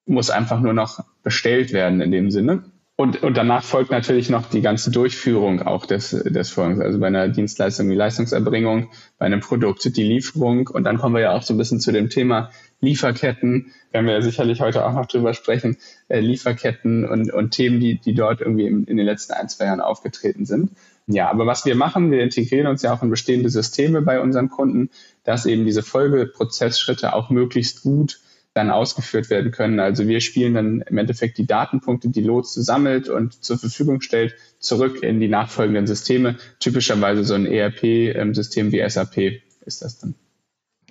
muss 0.06 0.30
einfach 0.30 0.60
nur 0.60 0.72
noch 0.72 1.04
bestellt 1.22 1.72
werden 1.72 2.00
in 2.00 2.10
dem 2.10 2.30
Sinne. 2.30 2.64
Und, 2.94 3.22
und 3.22 3.36
danach 3.36 3.64
folgt 3.64 3.90
natürlich 3.90 4.28
noch 4.28 4.48
die 4.48 4.60
ganze 4.60 4.90
Durchführung 4.90 5.62
auch 5.62 5.86
des, 5.86 6.10
des 6.10 6.50
Vorgangs. 6.50 6.80
Also 6.80 7.00
bei 7.00 7.06
einer 7.06 7.28
Dienstleistung 7.28 7.88
die 7.88 7.96
Leistungserbringung, 7.96 8.90
bei 9.18 9.26
einem 9.26 9.40
Produkt 9.40 9.96
die 9.96 10.02
Lieferung. 10.04 10.68
Und 10.68 10.84
dann 10.84 10.98
kommen 10.98 11.14
wir 11.14 11.22
ja 11.22 11.32
auch 11.32 11.42
so 11.42 11.54
ein 11.54 11.56
bisschen 11.56 11.80
zu 11.80 11.90
dem 11.90 12.10
Thema 12.10 12.50
Lieferketten. 12.80 13.72
Werden 13.92 14.06
wir 14.06 14.12
ja 14.12 14.22
sicherlich 14.22 14.60
heute 14.60 14.84
auch 14.84 14.92
noch 14.92 15.06
drüber 15.06 15.32
sprechen. 15.32 15.78
Äh, 16.08 16.20
Lieferketten 16.20 17.08
und, 17.08 17.32
und 17.32 17.50
Themen, 17.52 17.80
die, 17.80 17.98
die 17.98 18.14
dort 18.14 18.40
irgendwie 18.40 18.66
in, 18.66 18.84
in 18.84 18.98
den 18.98 19.06
letzten 19.06 19.32
ein, 19.32 19.48
zwei 19.48 19.64
Jahren 19.64 19.80
aufgetreten 19.80 20.44
sind. 20.44 20.70
Ja, 21.06 21.30
aber 21.30 21.46
was 21.46 21.64
wir 21.64 21.74
machen, 21.74 22.10
wir 22.10 22.22
integrieren 22.22 22.66
uns 22.66 22.82
ja 22.82 22.92
auch 22.92 23.02
in 23.02 23.10
bestehende 23.10 23.50
Systeme 23.50 24.02
bei 24.02 24.20
unseren 24.20 24.48
Kunden, 24.48 24.90
dass 25.24 25.46
eben 25.46 25.64
diese 25.64 25.82
Folgeprozessschritte 25.82 27.14
auch 27.14 27.30
möglichst 27.30 27.82
gut 27.82 28.20
dann 28.54 28.70
ausgeführt 28.70 29.30
werden 29.30 29.50
können. 29.50 29.80
Also 29.80 30.06
wir 30.06 30.20
spielen 30.20 30.54
dann 30.54 30.82
im 30.82 30.98
Endeffekt 30.98 31.38
die 31.38 31.46
Datenpunkte, 31.46 32.10
die 32.10 32.22
Lotse 32.22 32.62
sammelt 32.62 33.08
und 33.08 33.42
zur 33.42 33.58
Verfügung 33.58 34.02
stellt, 34.02 34.34
zurück 34.58 35.02
in 35.02 35.20
die 35.20 35.28
nachfolgenden 35.28 35.86
Systeme. 35.86 36.36
Typischerweise 36.60 37.24
so 37.24 37.34
ein 37.34 37.46
ERP-System 37.46 38.70
wie 38.70 38.86
SAP 38.88 39.42
ist 39.64 39.82
das 39.82 39.98
dann. 39.98 40.14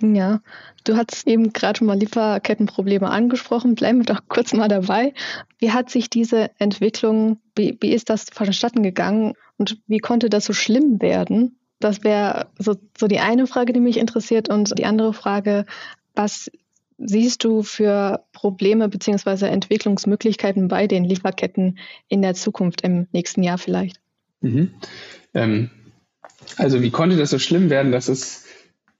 Ja, 0.00 0.40
du 0.82 0.96
hast 0.96 1.28
eben 1.28 1.52
gerade 1.52 1.78
schon 1.78 1.86
mal 1.86 1.98
Lieferkettenprobleme 1.98 3.08
angesprochen. 3.08 3.76
Bleiben 3.76 3.98
wir 3.98 4.06
doch 4.06 4.22
kurz 4.28 4.52
mal 4.52 4.66
dabei. 4.66 5.14
Wie 5.58 5.70
hat 5.70 5.90
sich 5.90 6.10
diese 6.10 6.50
Entwicklung, 6.58 7.38
wie, 7.54 7.78
wie 7.80 7.92
ist 7.92 8.10
das 8.10 8.26
vonstatten 8.32 8.82
gegangen 8.82 9.34
und 9.62 9.78
wie 9.86 10.00
konnte 10.00 10.28
das 10.28 10.44
so 10.44 10.52
schlimm 10.52 11.00
werden? 11.00 11.56
Das 11.78 12.02
wäre 12.02 12.48
so, 12.58 12.74
so 12.98 13.06
die 13.06 13.20
eine 13.20 13.46
Frage, 13.46 13.72
die 13.72 13.78
mich 13.78 13.96
interessiert. 13.96 14.48
Und 14.48 14.76
die 14.76 14.86
andere 14.86 15.12
Frage, 15.12 15.66
was 16.16 16.50
siehst 16.98 17.44
du 17.44 17.62
für 17.62 18.24
Probleme 18.32 18.88
bzw. 18.88 19.46
Entwicklungsmöglichkeiten 19.46 20.66
bei 20.66 20.88
den 20.88 21.04
Lieferketten 21.04 21.78
in 22.08 22.22
der 22.22 22.34
Zukunft 22.34 22.80
im 22.80 23.06
nächsten 23.12 23.44
Jahr 23.44 23.56
vielleicht? 23.56 24.00
Mhm. 24.40 24.74
Ähm, 25.32 25.70
also 26.56 26.82
wie 26.82 26.90
konnte 26.90 27.16
das 27.16 27.30
so 27.30 27.38
schlimm 27.38 27.70
werden, 27.70 27.92
dass 27.92 28.08
es 28.08 28.44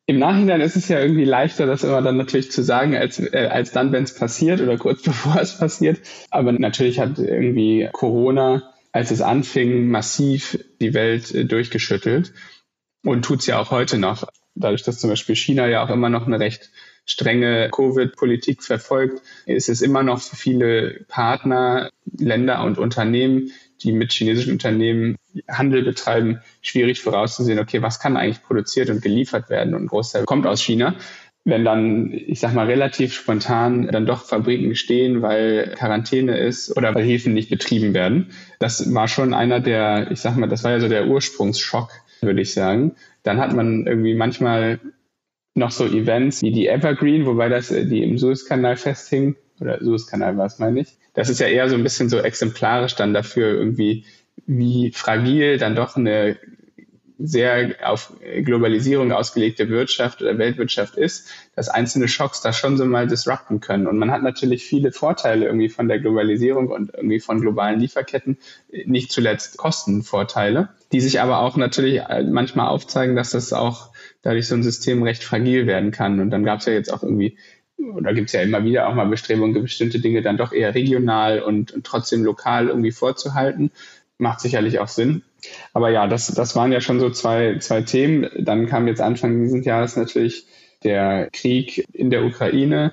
im 0.07 0.21
Nachhinein 0.21 0.61
ist 0.61 0.77
es 0.77 0.87
ja 0.87 1.01
irgendwie 1.01 1.25
leichter, 1.25 1.67
das 1.67 1.83
immer 1.83 2.03
dann 2.03 2.17
natürlich 2.17 2.53
zu 2.53 2.63
sagen, 2.63 2.95
als, 2.95 3.19
äh, 3.19 3.49
als 3.51 3.73
dann, 3.73 3.91
wenn 3.91 4.05
es 4.05 4.15
passiert 4.15 4.61
oder 4.61 4.79
kurz 4.79 5.03
bevor 5.03 5.41
es 5.41 5.59
passiert. 5.59 5.99
Aber 6.31 6.53
natürlich 6.53 7.01
hat 7.01 7.19
irgendwie 7.19 7.89
Corona, 7.93 8.72
als 8.93 9.11
es 9.11 9.23
anfing, 9.23 9.89
massiv 9.89 10.59
die 10.81 10.95
Welt 10.95 11.35
äh, 11.35 11.45
durchgeschüttelt 11.45 12.33
und 13.05 13.25
tut 13.25 13.41
es 13.41 13.47
ja 13.47 13.59
auch 13.59 13.71
heute 13.71 13.99
noch. 13.99 14.29
Dadurch, 14.55 14.83
dass 14.83 14.99
zum 14.99 15.11
Beispiel 15.11 15.35
China 15.35 15.67
ja 15.67 15.85
auch 15.85 15.91
immer 15.91 16.11
noch 16.11 16.27
eine 16.27 16.39
recht 16.39 16.71
strenge 17.05 17.69
Covid-Politik 17.71 18.63
verfolgt, 18.63 19.23
ist 19.47 19.69
es 19.69 19.81
immer 19.81 20.03
noch 20.03 20.21
für 20.21 20.37
viele 20.37 21.05
Partner, 21.09 21.91
Länder 22.19 22.63
und 22.63 22.79
Unternehmen, 22.79 23.51
die 23.83 23.93
mit 23.93 24.13
chinesischen 24.13 24.53
Unternehmen 24.53 25.17
Handel 25.49 25.83
betreiben, 25.83 26.41
schwierig 26.61 27.01
vorauszusehen, 27.01 27.59
okay, 27.59 27.83
was 27.83 27.99
kann 27.99 28.17
eigentlich 28.17 28.43
produziert 28.43 28.91
und 28.91 29.03
geliefert 29.03 29.51
werden 29.51 29.75
und 29.75 29.83
ein 29.83 29.89
Großteil 29.89 30.25
kommt 30.25 30.47
aus 30.47 30.63
China. 30.63 30.95
Wenn 31.45 31.65
dann, 31.65 32.13
ich 32.13 32.39
sag 32.39 32.55
mal, 32.55 32.67
relativ 32.67 33.13
spontan 33.13 33.89
dann 33.89 34.07
doch 34.07 34.25
Fabriken 34.25 34.77
stehen, 34.77 35.23
weil 35.23 35.75
Quarantäne 35.77 36.39
ist 36.39 36.77
oder 36.77 36.95
weil 36.95 37.05
Häfen 37.05 37.35
nicht 37.35 37.51
betrieben 37.51 37.95
werden, 37.95 38.31
das 38.61 38.95
war 38.95 39.09
schon 39.09 39.35
einer 39.35 39.59
der, 39.59 40.11
ich 40.13 40.21
sag 40.21 40.37
mal, 40.37 40.49
das 40.49 40.63
war 40.63 40.71
ja 40.71 40.81
so 40.81 40.89
der 40.89 41.09
Ursprungsschock, 41.09 41.91
würde 42.21 42.43
ich 42.43 42.55
sagen. 42.55 42.95
Dann 43.25 43.39
hat 43.39 43.55
man 43.55 43.87
irgendwie 43.87 44.15
manchmal 44.15 44.79
noch 45.55 45.71
so 45.71 45.85
Events 45.87 46.43
wie 46.43 46.53
die 46.53 46.69
Evergreen, 46.69 47.27
wobei 47.27 47.49
das 47.49 47.71
äh, 47.71 47.87
die 47.87 48.03
im 48.03 48.19
Suezkanal 48.19 48.77
festhing, 48.77 49.37
oder 49.61 49.83
Suezkanal 49.83 50.37
war 50.37 50.47
es, 50.47 50.59
meine 50.59 50.81
ich. 50.81 50.97
Das 51.15 51.29
ist 51.29 51.41
ja 51.41 51.47
eher 51.47 51.69
so 51.69 51.77
ein 51.77 51.83
bisschen 51.83 52.09
so 52.09 52.19
exemplarisch 52.19 52.95
dann 52.95 53.15
dafür 53.15 53.49
irgendwie, 53.49 54.05
wie 54.47 54.91
fragil 54.93 55.59
dann 55.59 55.77
doch 55.77 55.97
eine 55.97 56.37
sehr 57.25 57.75
auf 57.85 58.13
Globalisierung 58.43 59.13
ausgelegte 59.13 59.69
Wirtschaft 59.69 60.23
oder 60.23 60.39
Weltwirtschaft 60.39 60.97
ist, 60.97 61.29
dass 61.55 61.69
einzelne 61.69 62.09
Schocks 62.09 62.41
da 62.41 62.53
schon 62.53 62.77
so 62.77 62.85
mal 62.85 63.07
disrupten 63.07 63.61
können. 63.61 63.87
Und 63.87 63.99
man 63.99 64.11
hat 64.11 64.23
natürlich 64.23 64.65
viele 64.65 64.93
Vorteile 64.93 65.47
irgendwie 65.47 65.69
von 65.69 65.89
der 65.89 66.01
Globalisierung 66.01 66.69
und 66.69 66.93
irgendwie 66.95 67.21
von 67.21 67.41
globalen 67.41 67.81
Lieferketten, 67.81 68.39
nicht 68.85 69.13
zuletzt 69.13 69.57
Kostenvorteile, 69.57 70.71
die 70.93 71.01
sich 71.01 71.21
aber 71.21 71.41
auch 71.41 71.57
natürlich 71.57 72.01
äh, 72.01 72.23
manchmal 72.25 72.69
aufzeigen, 72.69 73.17
dass 73.17 73.31
das 73.31 73.53
auch 73.53 73.91
dadurch 74.23 74.49
so 74.49 74.55
ein 74.55 74.63
System 74.63 75.03
recht 75.03 75.23
fragil 75.23 75.67
werden 75.67 75.91
kann. 75.91 76.21
Und 76.21 76.31
dann 76.31 76.45
gab 76.45 76.61
es 76.61 76.67
ja 76.67 76.73
jetzt 76.73 76.93
auch 76.93 77.03
irgendwie, 77.03 77.37
oder 77.79 78.15
gibt 78.15 78.29
es 78.29 78.33
ja 78.33 78.43
immer 78.43 78.65
wieder 78.65 78.89
auch 78.89 78.95
mal 78.95 79.07
Bestrebungen, 79.07 79.61
bestimmte 79.63 80.01
Dinge 80.01 80.23
dann 80.23 80.37
doch 80.37 80.53
eher 80.53 80.75
regional 80.75 81.41
und, 81.41 81.73
und 81.73 81.85
trotzdem 81.85 82.25
lokal 82.25 82.69
irgendwie 82.69 82.93
vorzuhalten. 82.93 83.71
Macht 84.23 84.39
sicherlich 84.39 84.79
auch 84.79 84.87
Sinn. 84.87 85.23
Aber 85.73 85.91
ja, 85.91 86.07
das, 86.07 86.29
das 86.29 86.55
waren 86.55 86.71
ja 86.71 86.81
schon 86.81 87.01
so 87.01 87.11
zwei, 87.11 87.59
zwei 87.59 87.83
Themen. 87.83 88.31
Dann 88.39 88.67
kam 88.67 88.87
jetzt 88.87 89.01
Anfang 89.01 89.43
dieses 89.43 89.65
Jahres 89.65 89.97
natürlich 89.97 90.47
der 90.85 91.29
Krieg 91.33 91.85
in 91.93 92.11
der 92.11 92.25
Ukraine 92.25 92.93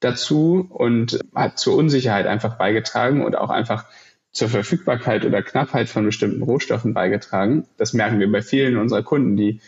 dazu 0.00 0.66
und 0.70 1.20
hat 1.34 1.58
zur 1.58 1.76
Unsicherheit 1.76 2.26
einfach 2.26 2.56
beigetragen 2.56 3.22
und 3.22 3.36
auch 3.36 3.50
einfach 3.50 3.84
zur 4.32 4.48
Verfügbarkeit 4.48 5.26
oder 5.26 5.42
Knappheit 5.42 5.90
von 5.90 6.06
bestimmten 6.06 6.42
Rohstoffen 6.42 6.94
beigetragen. 6.94 7.66
Das 7.76 7.92
merken 7.92 8.18
wir 8.18 8.32
bei 8.32 8.40
vielen 8.40 8.78
unserer 8.78 9.02
Kunden, 9.02 9.36
die 9.36 9.60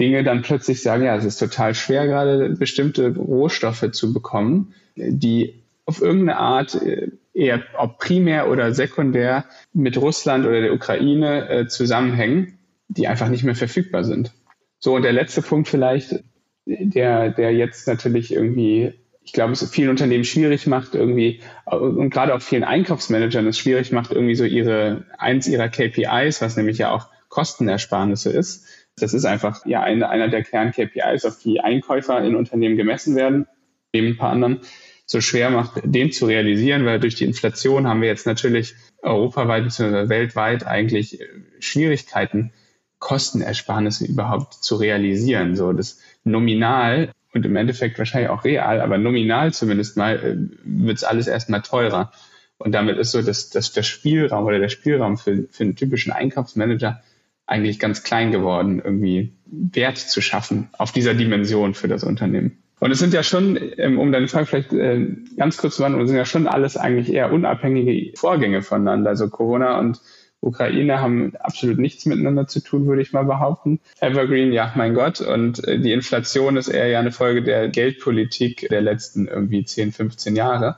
Dinge 0.00 0.24
dann 0.24 0.42
plötzlich 0.42 0.82
sagen, 0.82 1.04
ja, 1.04 1.14
es 1.14 1.24
ist 1.24 1.38
total 1.38 1.76
schwer, 1.76 2.08
gerade 2.08 2.50
bestimmte 2.50 3.14
Rohstoffe 3.14 3.88
zu 3.92 4.12
bekommen, 4.12 4.74
die 4.96 5.62
auf 5.86 6.02
irgendeine 6.02 6.38
Art 6.38 6.74
äh, 6.74 7.12
eher 7.34 7.62
ob 7.76 7.98
primär 7.98 8.48
oder 8.48 8.72
sekundär 8.72 9.44
mit 9.72 9.98
Russland 9.98 10.46
oder 10.46 10.60
der 10.60 10.72
Ukraine 10.72 11.48
äh, 11.48 11.66
zusammenhängen, 11.66 12.58
die 12.88 13.08
einfach 13.08 13.28
nicht 13.28 13.44
mehr 13.44 13.56
verfügbar 13.56 14.04
sind. 14.04 14.32
So, 14.78 14.94
und 14.94 15.02
der 15.02 15.12
letzte 15.12 15.42
Punkt 15.42 15.68
vielleicht, 15.68 16.22
der, 16.66 17.30
der 17.30 17.52
jetzt 17.52 17.88
natürlich 17.88 18.32
irgendwie, 18.32 18.94
ich 19.22 19.32
glaube, 19.32 19.52
es 19.52 19.68
vielen 19.70 19.90
Unternehmen 19.90 20.24
schwierig 20.24 20.66
macht, 20.66 20.94
irgendwie, 20.94 21.40
und 21.66 22.10
gerade 22.10 22.34
auch 22.34 22.40
vielen 22.40 22.64
Einkaufsmanagern 22.64 23.46
es 23.46 23.58
schwierig 23.58 23.92
macht, 23.92 24.12
irgendwie 24.12 24.34
so 24.34 24.44
ihre, 24.44 25.04
eins 25.18 25.48
ihrer 25.48 25.68
KPIs, 25.68 26.40
was 26.40 26.56
nämlich 26.56 26.78
ja 26.78 26.92
auch 26.92 27.08
Kostenersparnisse 27.28 28.30
ist, 28.30 28.66
das 28.96 29.12
ist 29.12 29.24
einfach 29.24 29.66
ja 29.66 29.82
eine, 29.82 30.08
einer 30.08 30.28
der 30.28 30.44
Kern-KPIs, 30.44 31.24
auf 31.24 31.38
die 31.38 31.60
Einkäufer 31.60 32.22
in 32.22 32.36
Unternehmen 32.36 32.76
gemessen 32.76 33.16
werden, 33.16 33.46
neben 33.92 34.08
ein 34.08 34.16
paar 34.16 34.30
anderen, 34.30 34.60
so 35.06 35.20
schwer 35.20 35.50
macht, 35.50 35.80
den 35.84 36.12
zu 36.12 36.26
realisieren, 36.26 36.84
weil 36.84 36.98
durch 37.00 37.14
die 37.14 37.24
Inflation 37.24 37.86
haben 37.86 38.00
wir 38.00 38.08
jetzt 38.08 38.26
natürlich 38.26 38.74
europaweit 39.02 39.64
bzw. 39.64 40.08
weltweit 40.08 40.66
eigentlich 40.66 41.20
äh, 41.20 41.26
Schwierigkeiten, 41.58 42.52
Kostenersparnisse 42.98 44.06
überhaupt 44.06 44.54
zu 44.54 44.76
realisieren. 44.76 45.56
So 45.56 45.72
das 45.72 46.00
nominal 46.24 47.12
und 47.34 47.44
im 47.44 47.56
Endeffekt 47.56 47.98
wahrscheinlich 47.98 48.30
auch 48.30 48.44
real, 48.44 48.80
aber 48.80 48.96
nominal 48.96 49.52
zumindest 49.52 49.96
mal 49.96 50.16
äh, 50.16 50.36
wird 50.64 50.96
es 50.96 51.04
alles 51.04 51.26
erstmal 51.26 51.62
teurer. 51.62 52.12
Und 52.56 52.72
damit 52.72 52.96
ist 52.96 53.10
so, 53.10 53.20
dass, 53.20 53.50
dass 53.50 53.72
der 53.72 53.82
Spielraum 53.82 54.46
oder 54.46 54.58
der 54.58 54.68
Spielraum 54.68 55.18
für, 55.18 55.46
für 55.50 55.64
einen 55.64 55.76
typischen 55.76 56.12
Einkaufsmanager 56.12 57.02
eigentlich 57.46 57.78
ganz 57.78 58.04
klein 58.04 58.30
geworden, 58.30 58.80
irgendwie 58.82 59.34
Wert 59.44 59.98
zu 59.98 60.22
schaffen 60.22 60.70
auf 60.78 60.92
dieser 60.92 61.12
Dimension 61.12 61.74
für 61.74 61.88
das 61.88 62.04
Unternehmen. 62.04 62.63
Und 62.84 62.90
es 62.90 62.98
sind 62.98 63.14
ja 63.14 63.22
schon, 63.22 63.58
ähm, 63.78 63.98
um 63.98 64.12
deine 64.12 64.28
Frage 64.28 64.44
vielleicht 64.44 64.74
äh, 64.74 65.06
ganz 65.38 65.56
kurz 65.56 65.76
zu 65.76 65.80
beantworten, 65.80 66.06
sind 66.06 66.18
ja 66.18 66.26
schon 66.26 66.46
alles 66.46 66.76
eigentlich 66.76 67.10
eher 67.10 67.32
unabhängige 67.32 68.14
Vorgänge 68.14 68.60
voneinander. 68.60 69.08
Also 69.08 69.30
Corona 69.30 69.78
und 69.78 70.02
Ukraine 70.40 71.00
haben 71.00 71.34
absolut 71.36 71.78
nichts 71.78 72.04
miteinander 72.04 72.46
zu 72.46 72.60
tun, 72.60 72.86
würde 72.86 73.00
ich 73.00 73.14
mal 73.14 73.24
behaupten. 73.24 73.80
Evergreen, 74.00 74.52
ja, 74.52 74.70
mein 74.76 74.92
Gott. 74.92 75.22
Und 75.22 75.66
äh, 75.66 75.78
die 75.78 75.92
Inflation 75.92 76.58
ist 76.58 76.68
eher 76.68 76.88
ja 76.88 76.98
eine 76.98 77.10
Folge 77.10 77.42
der 77.42 77.68
Geldpolitik 77.68 78.68
der 78.68 78.82
letzten 78.82 79.28
irgendwie 79.28 79.64
10, 79.64 79.92
15 79.92 80.36
Jahre. 80.36 80.76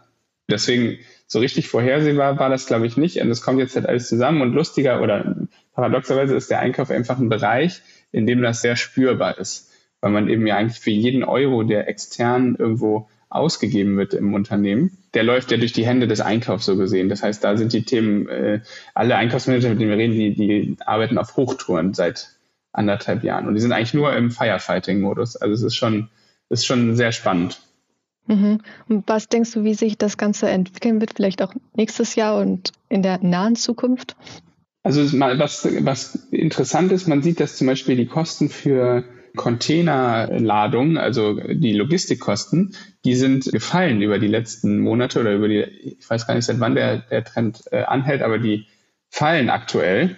Deswegen 0.49 0.99
so 1.27 1.41
richtig 1.41 1.67
vorhersehbar 1.67 2.39
war 2.39 2.51
das, 2.51 2.67
glaube 2.67 2.87
ich, 2.87 2.97
nicht. 2.97 3.21
Und 3.21 3.31
es 3.33 3.43
kommt 3.43 3.59
jetzt 3.59 3.75
halt 3.75 3.87
alles 3.89 4.07
zusammen. 4.07 4.43
Und 4.43 4.53
lustiger 4.53 5.03
oder 5.03 5.35
paradoxerweise 5.73 6.37
ist 6.37 6.53
der 6.53 6.61
Einkauf 6.61 6.93
einfach 6.93 7.19
ein 7.19 7.31
Bereich, 7.31 7.83
in 8.13 8.29
dem 8.29 8.43
das 8.43 8.63
sehr 8.63 8.77
spürbar 8.77 9.39
ist. 9.39 9.73
Weil 10.07 10.13
man 10.13 10.29
eben 10.29 10.47
ja 10.47 10.57
eigentlich 10.57 10.79
für 10.79 10.93
jeden 10.93 11.25
Euro, 11.25 11.65
der 11.65 11.89
extern 11.89 12.55
irgendwo 12.57 13.09
ausgegeben 13.29 13.97
wird 13.97 14.15
im 14.15 14.35
Unternehmen, 14.35 14.97
der 15.15 15.25
läuft 15.25 15.51
ja 15.51 15.57
durch 15.57 15.73
die 15.73 15.85
Hände 15.85 16.07
des 16.07 16.21
Einkaufs 16.21 16.65
so 16.65 16.77
gesehen. 16.77 17.09
Das 17.09 17.25
heißt, 17.25 17.43
da 17.43 17.57
sind 17.57 17.73
die 17.73 17.83
Themen, 17.83 18.29
äh, 18.29 18.61
alle 18.95 19.17
Einkaufsmanager, 19.17 19.71
mit 19.71 19.81
denen 19.81 19.91
wir 19.91 19.97
reden, 19.97 20.15
die, 20.15 20.33
die 20.33 20.77
arbeiten 20.87 21.19
auf 21.19 21.37
Hochtouren 21.37 21.93
seit 21.93 22.37
anderthalb 22.71 23.25
Jahren. 23.25 23.49
Und 23.49 23.55
die 23.55 23.61
sind 23.61 23.73
eigentlich 23.73 23.95
nur 23.95 24.15
im 24.15 24.31
Firefighting-Modus. 24.31 25.35
Also 25.35 25.55
es 25.55 25.63
ist 25.63 25.75
schon, 25.75 26.09
ist 26.51 26.67
schon 26.67 26.95
sehr 26.95 27.11
spannend. 27.11 27.59
Mhm. 28.29 28.61
Und 28.89 29.09
was 29.09 29.29
denkst 29.29 29.51
du, 29.55 29.65
wie 29.65 29.75
sich 29.75 29.99
das 29.99 30.19
Ganze 30.19 30.49
entwickeln 30.49 31.01
wird, 31.01 31.15
vielleicht 31.17 31.43
auch 31.43 31.53
nächstes 31.75 32.15
Jahr 32.15 32.39
und 32.39 32.71
in 32.89 33.03
der 33.03 33.19
nahen 33.25 33.57
Zukunft? 33.57 34.15
Also 34.85 35.03
was, 35.19 35.67
was 35.81 36.15
interessant 36.31 36.93
ist, 36.93 37.09
man 37.09 37.23
sieht, 37.25 37.41
dass 37.41 37.57
zum 37.57 37.67
Beispiel 37.67 37.97
die 37.97 38.07
Kosten 38.07 38.49
für 38.49 39.03
Containerladung, 39.37 40.99
also 40.99 41.35
die 41.35 41.73
Logistikkosten, 41.73 42.75
die 43.05 43.15
sind 43.15 43.45
gefallen 43.45 44.03
über 44.03 44.19
die 44.19 44.27
letzten 44.27 44.81
Monate 44.81 45.21
oder 45.21 45.33
über 45.35 45.49
die, 45.49 45.63
ich 45.63 46.09
weiß 46.11 46.27
gar 46.27 46.35
nicht, 46.35 46.45
seit 46.45 46.61
wann 46.61 46.75
der, 46.75 46.99
der 46.99 47.25
Trend 47.25 47.63
äh, 47.71 47.83
anhält, 47.83 48.23
aber 48.23 48.39
die 48.39 48.67
fallen 49.11 49.51
aktuell 49.51 50.17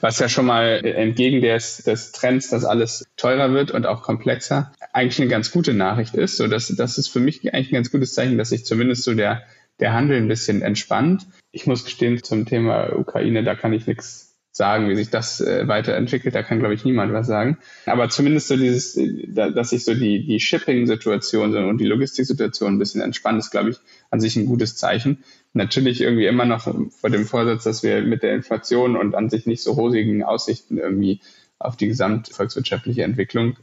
was 0.00 0.18
ja 0.18 0.28
schon 0.28 0.46
mal 0.46 0.84
entgegen 0.84 1.42
des, 1.42 1.78
des 1.78 2.12
Trends, 2.12 2.48
dass 2.48 2.64
alles 2.64 3.04
teurer 3.16 3.52
wird 3.52 3.70
und 3.70 3.86
auch 3.86 4.02
komplexer, 4.02 4.72
eigentlich 4.92 5.20
eine 5.20 5.28
ganz 5.28 5.50
gute 5.50 5.74
Nachricht 5.74 6.14
ist. 6.14 6.36
So, 6.36 6.46
dass, 6.46 6.68
das 6.68 6.98
ist 6.98 7.08
für 7.08 7.20
mich 7.20 7.52
eigentlich 7.52 7.70
ein 7.70 7.74
ganz 7.74 7.90
gutes 7.90 8.14
Zeichen, 8.14 8.38
dass 8.38 8.48
sich 8.48 8.64
zumindest 8.64 9.04
so 9.04 9.14
der, 9.14 9.42
der 9.80 9.92
Handel 9.92 10.16
ein 10.16 10.28
bisschen 10.28 10.62
entspannt. 10.62 11.26
Ich 11.50 11.66
muss 11.66 11.84
gestehen, 11.84 12.22
zum 12.22 12.46
Thema 12.46 12.96
Ukraine, 12.96 13.44
da 13.44 13.54
kann 13.54 13.72
ich 13.72 13.86
nichts 13.86 14.31
sagen, 14.62 14.88
wie 14.88 14.94
sich 14.94 15.10
das 15.10 15.40
äh, 15.40 15.66
weiterentwickelt. 15.66 16.36
Da 16.36 16.44
kann, 16.44 16.60
glaube 16.60 16.74
ich, 16.74 16.84
niemand 16.84 17.12
was 17.12 17.26
sagen. 17.26 17.58
Aber 17.84 18.08
zumindest 18.10 18.46
so 18.46 18.56
dieses, 18.56 18.96
da, 19.26 19.50
dass 19.50 19.70
sich 19.70 19.84
so 19.84 19.92
die, 19.92 20.24
die 20.24 20.38
Shipping-Situation 20.38 21.56
und 21.56 21.78
die 21.78 21.84
Logistik-Situation 21.84 22.74
ein 22.74 22.78
bisschen 22.78 23.00
entspannt, 23.00 23.40
ist, 23.40 23.50
glaube 23.50 23.70
ich, 23.70 23.78
an 24.10 24.20
sich 24.20 24.36
ein 24.36 24.46
gutes 24.46 24.76
Zeichen. 24.76 25.24
Natürlich 25.52 26.00
irgendwie 26.00 26.26
immer 26.26 26.44
noch 26.44 26.72
vor 26.92 27.10
dem 27.10 27.24
Vorsatz, 27.26 27.64
dass 27.64 27.82
wir 27.82 28.02
mit 28.02 28.22
der 28.22 28.34
Inflation 28.34 28.96
und 28.96 29.16
an 29.16 29.30
sich 29.30 29.46
nicht 29.46 29.64
so 29.64 29.72
rosigen 29.72 30.22
Aussichten 30.22 30.78
irgendwie 30.78 31.20
auf 31.58 31.76
die 31.76 31.88
gesamtvolkswirtschaftliche 31.88 33.02
Entwicklung 33.02 33.56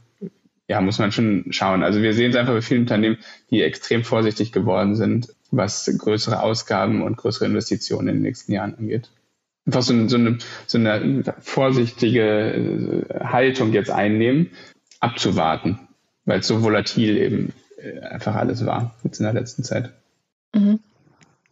ja, 0.68 0.82
muss 0.82 0.98
man 0.98 1.12
schon 1.12 1.46
schauen. 1.48 1.82
Also 1.82 2.02
wir 2.02 2.12
sehen 2.12 2.30
es 2.30 2.36
einfach 2.36 2.52
bei 2.52 2.60
vielen 2.60 2.82
Unternehmen, 2.82 3.16
die 3.50 3.62
extrem 3.62 4.04
vorsichtig 4.04 4.52
geworden 4.52 4.96
sind, 4.96 5.34
was 5.50 5.90
größere 5.98 6.42
Ausgaben 6.42 7.02
und 7.02 7.16
größere 7.16 7.46
Investitionen 7.46 8.08
in 8.08 8.14
den 8.16 8.22
nächsten 8.22 8.52
Jahren 8.52 8.74
angeht 8.76 9.10
einfach 9.70 9.82
so, 9.82 10.08
so, 10.08 10.16
eine, 10.16 10.38
so 10.66 10.78
eine 10.78 11.22
vorsichtige 11.38 13.04
äh, 13.08 13.24
Haltung 13.24 13.72
jetzt 13.72 13.90
einnehmen, 13.90 14.50
abzuwarten, 14.98 15.78
weil 16.24 16.40
es 16.40 16.48
so 16.48 16.62
volatil 16.62 17.16
eben 17.16 17.52
äh, 17.78 18.00
einfach 18.00 18.34
alles 18.34 18.66
war 18.66 18.96
jetzt 19.04 19.20
in 19.20 19.24
der 19.24 19.32
letzten 19.32 19.62
Zeit. 19.62 19.92
Mhm. 20.52 20.80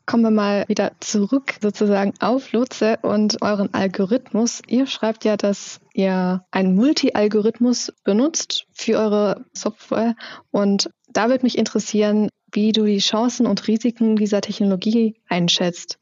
Kommen 0.05 0.23
wir 0.23 0.31
mal 0.31 0.65
wieder 0.69 0.93
zurück 1.01 1.55
sozusagen 1.61 2.15
auf 2.19 2.53
Lutze 2.53 2.99
und 3.03 3.43
euren 3.43 3.73
Algorithmus. 3.75 4.63
Ihr 4.67 4.87
schreibt 4.87 5.25
ja, 5.25 5.37
dass 5.37 5.81
ihr 5.93 6.45
einen 6.51 6.75
Multi-Algorithmus 6.75 7.93
benutzt 8.05 8.65
für 8.73 8.99
eure 8.99 9.45
Software 9.53 10.17
und 10.51 10.91
da 11.13 11.29
würde 11.29 11.45
mich 11.45 11.57
interessieren, 11.57 12.31
wie 12.51 12.73
du 12.73 12.85
die 12.85 12.99
Chancen 12.99 13.47
und 13.47 13.69
Risiken 13.69 14.17
dieser 14.17 14.41
Technologie 14.41 15.21
einschätzt 15.29 15.99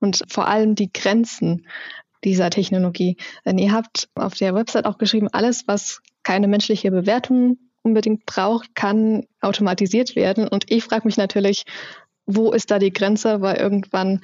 und 0.00 0.22
vor 0.28 0.48
allem 0.48 0.74
die 0.74 0.92
Grenzen 0.92 1.66
dieser 2.24 2.50
Technologie. 2.50 3.16
Denn 3.44 3.58
ihr 3.58 3.72
habt 3.72 4.08
auf 4.14 4.34
der 4.34 4.54
Website 4.54 4.86
auch 4.86 4.98
geschrieben, 4.98 5.28
alles, 5.32 5.66
was 5.66 6.00
keine 6.22 6.48
menschliche 6.48 6.90
Bewertung 6.90 7.58
unbedingt 7.82 8.26
braucht, 8.26 8.74
kann 8.74 9.24
automatisiert 9.40 10.16
werden. 10.16 10.48
Und 10.48 10.70
ich 10.70 10.84
frage 10.84 11.06
mich 11.06 11.16
natürlich, 11.16 11.64
wo 12.26 12.52
ist 12.52 12.70
da 12.70 12.78
die 12.78 12.92
Grenze? 12.92 13.40
Weil 13.40 13.56
irgendwann 13.56 14.22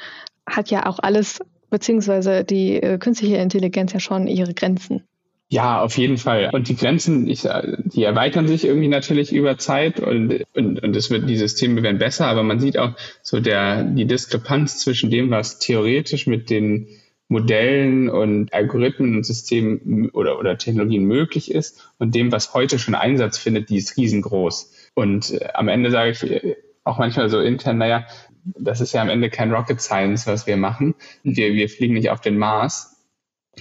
hat 0.48 0.70
ja 0.70 0.86
auch 0.86 0.98
alles, 0.98 1.38
beziehungsweise 1.70 2.44
die 2.44 2.82
äh, 2.82 2.98
künstliche 2.98 3.36
Intelligenz 3.36 3.92
ja 3.92 4.00
schon 4.00 4.26
ihre 4.26 4.52
Grenzen. 4.52 5.04
Ja, 5.52 5.82
auf 5.82 5.98
jeden 5.98 6.16
Fall. 6.16 6.48
Und 6.54 6.70
die 6.70 6.76
Grenzen, 6.76 7.28
ich, 7.28 7.42
die 7.42 8.04
erweitern 8.04 8.48
sich 8.48 8.64
irgendwie 8.64 8.88
natürlich 8.88 9.34
über 9.34 9.58
Zeit 9.58 10.00
und, 10.00 10.46
und, 10.54 10.82
und 10.82 10.96
es 10.96 11.10
wird, 11.10 11.28
die 11.28 11.36
Systeme 11.36 11.82
werden 11.82 11.98
besser, 11.98 12.26
aber 12.26 12.42
man 12.42 12.58
sieht 12.58 12.78
auch 12.78 12.92
so 13.20 13.38
der, 13.38 13.84
die 13.84 14.06
Diskrepanz 14.06 14.78
zwischen 14.78 15.10
dem, 15.10 15.30
was 15.30 15.58
theoretisch 15.58 16.26
mit 16.26 16.48
den 16.48 16.88
Modellen 17.28 18.08
und 18.08 18.50
Algorithmen 18.54 19.14
und 19.14 19.26
Systemen 19.26 20.08
oder, 20.14 20.38
oder 20.38 20.56
Technologien 20.56 21.04
möglich 21.04 21.50
ist 21.50 21.86
und 21.98 22.14
dem, 22.14 22.32
was 22.32 22.54
heute 22.54 22.78
schon 22.78 22.94
Einsatz 22.94 23.36
findet, 23.36 23.68
die 23.68 23.76
ist 23.76 23.98
riesengroß. 23.98 24.72
Und 24.94 25.32
äh, 25.32 25.48
am 25.52 25.68
Ende 25.68 25.90
sage 25.90 26.12
ich 26.12 26.22
äh, 26.22 26.56
auch 26.82 26.98
manchmal 26.98 27.28
so 27.28 27.40
intern, 27.40 27.76
naja, 27.76 28.06
das 28.44 28.80
ist 28.80 28.94
ja 28.94 29.02
am 29.02 29.10
Ende 29.10 29.28
kein 29.28 29.52
Rocket 29.52 29.82
Science, 29.82 30.26
was 30.26 30.46
wir 30.46 30.56
machen. 30.56 30.94
Wir, 31.22 31.52
wir 31.52 31.68
fliegen 31.68 31.92
nicht 31.92 32.08
auf 32.08 32.22
den 32.22 32.38
Mars, 32.38 32.91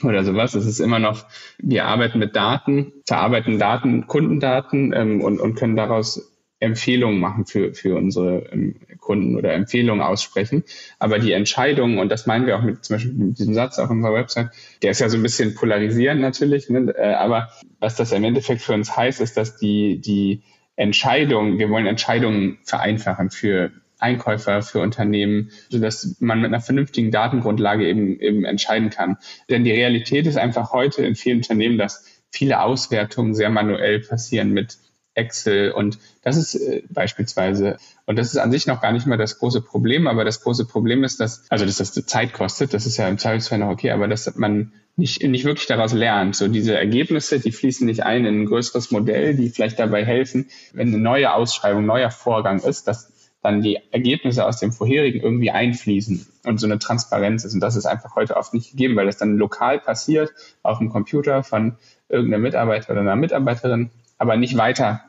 oder 0.04 0.24
sowas. 0.24 0.56
Es 0.56 0.66
ist 0.66 0.80
immer 0.80 1.00
noch, 1.00 1.26
wir 1.58 1.86
arbeiten 1.86 2.20
mit 2.20 2.36
Daten, 2.36 2.94
verarbeiten 3.06 3.60
Daten, 3.60 4.08
Kundendaten 4.08 4.94
ähm, 4.94 5.22
und, 5.22 5.40
und 5.40 5.56
können 5.56 5.76
daraus 5.76 6.32
Empfehlungen 6.60 7.20
machen 7.20 7.46
für, 7.46 7.74
für 7.74 7.98
unsere 7.98 8.46
ähm, 8.52 8.76
Kunden 9.00 9.36
oder 9.36 9.54
Empfehlungen 9.54 10.02
aussprechen. 10.02 10.64
Aber 11.00 11.18
die 11.20 11.34
Entscheidungen, 11.34 11.98
und 11.98 12.10
das 12.10 12.28
meinen 12.28 12.46
wir 12.46 12.58
auch 12.58 12.62
mit 12.62 12.86
zum 12.86 12.96
Beispiel 12.96 13.14
mit 13.14 13.40
diesem 13.40 13.56
Satz 13.56 13.80
auf 13.80 13.90
unserer 13.90 14.14
Website, 14.14 14.52
der 14.84 14.92
ist 14.92 15.02
ja 15.02 15.10
so 15.10 15.18
ein 15.18 15.24
bisschen 15.24 15.56
polarisierend 15.56 16.22
natürlich, 16.22 16.70
ne? 16.70 16.94
äh, 16.96 17.14
aber 17.14 17.50
was 17.80 17.96
das 17.96 18.12
im 18.12 18.24
Endeffekt 18.24 18.62
für 18.62 18.74
uns 18.74 18.96
heißt, 18.96 19.22
ist, 19.22 19.38
dass 19.38 19.58
die, 19.58 20.00
die 20.00 20.44
Entscheidung, 20.76 21.58
wir 21.58 21.70
wollen 21.70 21.88
Entscheidungen 21.88 22.60
vereinfachen 22.64 23.32
für 23.32 23.72
Einkäufer, 24.02 24.62
für 24.62 24.80
Unternehmen, 24.80 25.52
sodass 25.70 26.18
man 26.20 26.40
mit 26.40 26.48
einer 26.48 26.62
vernünftigen 26.62 27.12
Datengrundlage 27.12 27.88
eben, 27.88 28.20
eben 28.20 28.46
entscheiden 28.46 28.90
kann. 28.90 29.18
Denn 29.50 29.64
die 29.64 29.72
Realität 29.72 30.28
ist 30.28 30.38
einfach 30.38 30.72
heute 30.72 31.06
in 31.06 31.16
vielen 31.16 31.38
Unternehmen, 31.38 31.78
dass 31.78 32.06
viele 32.32 32.62
Auswertungen 32.62 33.36
sehr 33.36 33.50
manuell 33.50 34.00
passieren 34.00 34.52
mit 34.52 34.78
Excel 35.14 35.72
und 35.72 36.00
das 36.22 36.38
ist 36.38 36.56
äh, 36.56 36.84
beispielsweise, 36.90 37.78
und 38.06 38.18
das 38.18 38.28
ist 38.28 38.38
an 38.38 38.52
sich 38.52 38.66
noch 38.66 38.82
gar 38.82 38.94
nicht 38.94 39.08
mal 39.08 39.18
das 39.18 39.40
große 39.40 39.62
Problem, 39.62 40.08
aber 40.08 40.24
das 40.24 40.42
große 40.42 40.66
Problem 40.66 41.04
ist, 41.04 41.20
dass, 41.20 41.44
also 41.50 41.66
dass 41.66 41.78
das 41.78 41.94
Zeit 42.06 42.32
kostet, 42.32 42.74
das 42.74 42.86
ist 42.86 42.96
ja 42.96 43.10
im 43.10 43.18
Zweifelsfall 43.18 43.60
noch 43.60 43.70
okay, 43.70 43.92
aber 43.92 44.08
dass 44.08 44.34
man 44.38 44.72
nicht, 44.96 45.24
nicht 45.24 45.46
wirklich 45.46 45.68
daraus 45.68 45.94
lernt. 45.94 46.36
So 46.36 46.48
diese 46.48 46.78
Ergebnisse, 46.78 47.40
die 47.40 47.52
fließen 47.52 47.86
nicht 47.86 48.04
ein 48.04 48.26
in 48.26 48.42
ein 48.42 48.46
größeres 48.46 48.92
Modell, 48.92 49.36
die 49.36 49.50
vielleicht 49.50 49.80
dabei 49.80 50.06
helfen, 50.06 50.50
wenn 50.74 50.90
eine 50.90 50.98
neue 50.98 51.34
Ausschreibung, 51.34 51.86
neuer 51.86 52.12
Vorgang 52.12 52.60
ist, 52.60 52.88
dass 52.88 53.11
dann 53.42 53.62
die 53.62 53.80
Ergebnisse 53.92 54.46
aus 54.46 54.60
dem 54.60 54.72
vorherigen 54.72 55.20
irgendwie 55.20 55.52
einfließen 55.52 56.28
und 56.46 56.60
so 56.60 56.68
eine 56.68 56.80
Transparenz 56.80 57.44
ist. 57.44 57.54
Und 57.54 57.60
das 57.60 57.76
ist 57.76 57.86
einfach 57.86 58.16
heute 58.16 58.38
oft 58.38 58.54
nicht 58.54 58.72
gegeben, 58.72 58.96
weil 58.96 59.08
das 59.08 59.18
dann 59.18 59.38
lokal 59.38 59.80
passiert 59.80 60.32
auf 60.62 60.78
dem 60.78 60.90
Computer 60.90 61.44
von 61.44 61.78
irgendeinem 62.08 62.44
Mitarbeiter 62.44 62.92
oder 62.92 63.02
einer 63.02 63.16
Mitarbeiterin, 63.16 63.90
aber 64.18 64.38
nicht 64.38 64.58
weiter 64.58 65.02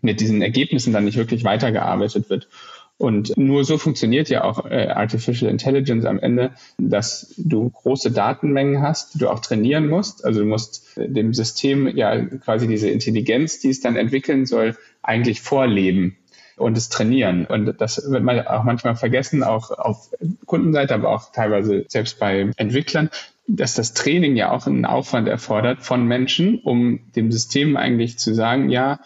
mit 0.00 0.20
diesen 0.20 0.40
Ergebnissen 0.40 0.94
dann 0.94 1.04
nicht 1.04 1.18
wirklich 1.18 1.44
weitergearbeitet 1.44 2.30
wird. 2.30 2.48
Und 2.96 3.34
nur 3.38 3.64
so 3.64 3.78
funktioniert 3.78 4.28
ja 4.28 4.44
auch 4.44 4.66
äh, 4.66 4.88
Artificial 4.88 5.50
Intelligence 5.50 6.04
am 6.04 6.18
Ende, 6.18 6.52
dass 6.76 7.34
du 7.38 7.70
große 7.70 8.10
Datenmengen 8.10 8.82
hast, 8.82 9.14
die 9.14 9.18
du 9.18 9.30
auch 9.30 9.40
trainieren 9.40 9.88
musst. 9.88 10.24
Also 10.24 10.40
du 10.40 10.46
musst 10.46 10.98
äh, 10.98 11.08
dem 11.08 11.32
System 11.32 11.88
ja 11.96 12.20
quasi 12.20 12.68
diese 12.68 12.90
Intelligenz, 12.90 13.58
die 13.58 13.70
es 13.70 13.80
dann 13.80 13.96
entwickeln 13.96 14.44
soll, 14.44 14.76
eigentlich 15.02 15.40
vorleben 15.40 16.18
und 16.60 16.76
das 16.76 16.88
Trainieren. 16.88 17.46
Und 17.46 17.80
das 17.80 18.10
wird 18.10 18.22
man 18.22 18.46
auch 18.46 18.64
manchmal 18.64 18.94
vergessen, 18.94 19.42
auch 19.42 19.70
auf 19.70 20.10
Kundenseite, 20.46 20.94
aber 20.94 21.08
auch 21.10 21.32
teilweise 21.32 21.84
selbst 21.88 22.18
bei 22.18 22.50
Entwicklern, 22.56 23.10
dass 23.46 23.74
das 23.74 23.94
Training 23.94 24.36
ja 24.36 24.52
auch 24.52 24.66
einen 24.66 24.84
Aufwand 24.84 25.26
erfordert 25.26 25.82
von 25.82 26.06
Menschen, 26.06 26.60
um 26.60 27.00
dem 27.16 27.32
System 27.32 27.76
eigentlich 27.76 28.18
zu 28.18 28.34
sagen, 28.34 28.68
ja, 28.70 29.00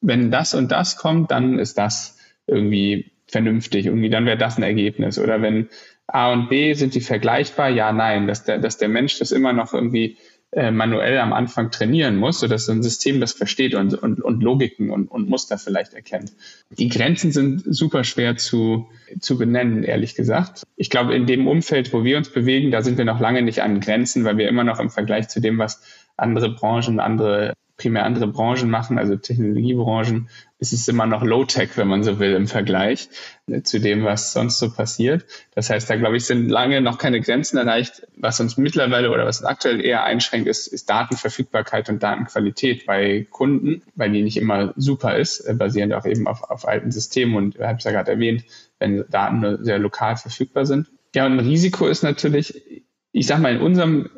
wenn 0.00 0.30
das 0.30 0.54
und 0.54 0.72
das 0.72 0.96
kommt, 0.96 1.30
dann 1.30 1.58
ist 1.58 1.76
das 1.76 2.16
irgendwie 2.46 3.10
vernünftig. 3.26 3.86
Irgendwie 3.86 4.10
dann 4.10 4.24
wäre 4.24 4.38
das 4.38 4.56
ein 4.56 4.62
Ergebnis. 4.62 5.18
Oder 5.18 5.42
wenn 5.42 5.68
A 6.06 6.32
und 6.32 6.48
B 6.48 6.72
sind 6.74 6.94
die 6.94 7.00
vergleichbar? 7.00 7.68
Ja, 7.68 7.92
nein, 7.92 8.26
dass 8.26 8.44
der, 8.44 8.58
dass 8.58 8.78
der 8.78 8.88
Mensch 8.88 9.18
das 9.18 9.32
immer 9.32 9.52
noch 9.52 9.74
irgendwie 9.74 10.16
äh, 10.52 10.72
manuell 10.72 11.18
am 11.18 11.32
Anfang 11.32 11.70
trainieren 11.70 12.16
muss, 12.16 12.40
sodass 12.40 12.66
so 12.66 12.72
ein 12.72 12.82
System 12.82 13.20
das 13.20 13.32
versteht 13.32 13.74
und, 13.74 13.94
und, 13.94 14.20
und 14.20 14.42
Logiken 14.42 14.90
und, 14.90 15.08
und 15.08 15.28
Muster 15.28 15.58
vielleicht 15.58 15.94
erkennt. 15.94 16.32
Die 16.70 16.88
Grenzen 16.88 17.30
sind 17.30 17.62
super 17.66 18.02
schwer 18.02 18.36
zu, 18.36 18.88
zu 19.20 19.38
benennen, 19.38 19.84
ehrlich 19.84 20.16
gesagt. 20.16 20.64
Ich 20.76 20.90
glaube, 20.90 21.14
in 21.14 21.26
dem 21.26 21.46
Umfeld, 21.46 21.92
wo 21.92 22.02
wir 22.02 22.16
uns 22.16 22.30
bewegen, 22.30 22.72
da 22.72 22.82
sind 22.82 22.98
wir 22.98 23.04
noch 23.04 23.20
lange 23.20 23.42
nicht 23.42 23.62
an 23.62 23.80
Grenzen, 23.80 24.24
weil 24.24 24.38
wir 24.38 24.48
immer 24.48 24.64
noch 24.64 24.80
im 24.80 24.90
Vergleich 24.90 25.28
zu 25.28 25.40
dem, 25.40 25.58
was 25.58 25.82
andere 26.16 26.50
Branchen, 26.50 26.98
andere 26.98 27.54
primär 27.80 28.04
andere 28.04 28.26
Branchen 28.26 28.68
machen, 28.68 28.98
also 28.98 29.16
Technologiebranchen, 29.16 30.28
ist 30.58 30.74
es 30.74 30.86
immer 30.86 31.06
noch 31.06 31.22
Low-Tech, 31.22 31.70
wenn 31.76 31.88
man 31.88 32.02
so 32.02 32.18
will, 32.18 32.34
im 32.34 32.46
Vergleich 32.46 33.08
äh, 33.46 33.62
zu 33.62 33.80
dem, 33.80 34.04
was 34.04 34.34
sonst 34.34 34.58
so 34.58 34.70
passiert. 34.70 35.24
Das 35.54 35.70
heißt, 35.70 35.88
da 35.88 35.96
glaube 35.96 36.18
ich, 36.18 36.26
sind 36.26 36.50
lange 36.50 36.82
noch 36.82 36.98
keine 36.98 37.20
Grenzen 37.22 37.56
erreicht. 37.56 38.06
Was 38.16 38.38
uns 38.40 38.58
mittlerweile 38.58 39.10
oder 39.10 39.24
was 39.24 39.42
aktuell 39.42 39.82
eher 39.82 40.04
einschränkt, 40.04 40.46
ist, 40.46 40.66
ist 40.66 40.90
Datenverfügbarkeit 40.90 41.88
und 41.88 42.02
Datenqualität 42.02 42.84
bei 42.84 43.26
Kunden, 43.30 43.82
weil 43.94 44.10
die 44.12 44.22
nicht 44.22 44.36
immer 44.36 44.74
super 44.76 45.16
ist, 45.16 45.40
äh, 45.40 45.54
basierend 45.54 45.94
auch 45.94 46.04
eben 46.04 46.26
auf, 46.26 46.42
auf 46.50 46.68
alten 46.68 46.90
Systemen 46.90 47.36
und 47.36 47.56
ich 47.56 47.62
habe 47.62 47.78
es 47.78 47.84
ja 47.84 47.92
gerade 47.92 48.12
erwähnt, 48.12 48.44
wenn 48.78 49.04
Daten 49.08 49.40
nur 49.40 49.64
sehr 49.64 49.78
lokal 49.78 50.16
verfügbar 50.16 50.66
sind. 50.66 50.88
Ja, 51.14 51.24
und 51.24 51.32
ein 51.32 51.40
Risiko 51.40 51.86
ist 51.86 52.02
natürlich, 52.02 52.84
ich 53.12 53.26
sage 53.26 53.40
mal, 53.40 53.54
in 53.54 53.62
unserem 53.62 54.10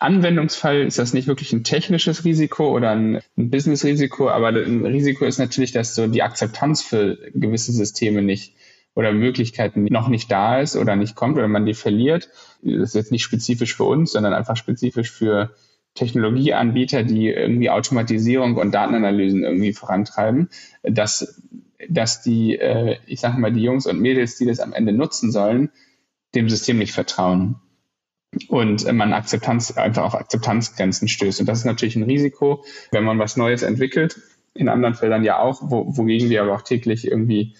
Anwendungsfall 0.00 0.80
ist 0.80 0.98
das 0.98 1.12
nicht 1.12 1.28
wirklich 1.28 1.52
ein 1.52 1.62
technisches 1.62 2.24
Risiko 2.24 2.74
oder 2.74 2.90
ein, 2.90 3.20
ein 3.36 3.50
Business-Risiko, 3.50 4.30
aber 4.30 4.48
ein 4.48 4.84
Risiko 4.84 5.26
ist 5.26 5.38
natürlich, 5.38 5.72
dass 5.72 5.94
so 5.94 6.06
die 6.06 6.22
Akzeptanz 6.22 6.82
für 6.82 7.18
gewisse 7.34 7.72
Systeme 7.72 8.22
nicht 8.22 8.54
oder 8.94 9.12
Möglichkeiten 9.12 9.84
noch 9.84 10.08
nicht 10.08 10.32
da 10.32 10.58
ist 10.58 10.74
oder 10.74 10.96
nicht 10.96 11.16
kommt 11.16 11.36
oder 11.36 11.48
man 11.48 11.66
die 11.66 11.74
verliert. 11.74 12.30
Das 12.62 12.90
ist 12.90 12.94
jetzt 12.94 13.12
nicht 13.12 13.22
spezifisch 13.22 13.76
für 13.76 13.84
uns, 13.84 14.12
sondern 14.12 14.32
einfach 14.32 14.56
spezifisch 14.56 15.10
für 15.10 15.54
Technologieanbieter, 15.94 17.02
die 17.02 17.28
irgendwie 17.28 17.68
Automatisierung 17.68 18.56
und 18.56 18.72
Datenanalysen 18.72 19.44
irgendwie 19.44 19.74
vorantreiben, 19.74 20.48
dass, 20.82 21.42
dass 21.90 22.22
die, 22.22 22.56
äh, 22.56 22.96
ich 23.06 23.20
sage 23.20 23.38
mal, 23.38 23.52
die 23.52 23.62
Jungs 23.62 23.86
und 23.86 24.00
Mädels, 24.00 24.38
die 24.38 24.46
das 24.46 24.60
am 24.60 24.72
Ende 24.72 24.92
nutzen 24.92 25.30
sollen, 25.30 25.70
dem 26.34 26.48
System 26.48 26.78
nicht 26.78 26.92
vertrauen 26.92 27.56
und 28.48 28.90
man 28.92 29.12
Akzeptanz, 29.12 29.76
einfach 29.76 30.04
auf 30.04 30.14
Akzeptanzgrenzen 30.14 31.08
stößt. 31.08 31.40
Und 31.40 31.46
das 31.46 31.60
ist 31.60 31.64
natürlich 31.64 31.96
ein 31.96 32.04
Risiko, 32.04 32.64
wenn 32.92 33.04
man 33.04 33.18
was 33.18 33.36
Neues 33.36 33.62
entwickelt, 33.62 34.20
in 34.54 34.68
anderen 34.68 34.94
Feldern 34.94 35.24
ja 35.24 35.38
auch, 35.38 35.60
wo, 35.62 35.96
wogegen 35.96 36.30
wir 36.30 36.42
aber 36.42 36.54
auch 36.54 36.62
täglich 36.62 37.06
irgendwie 37.06 37.54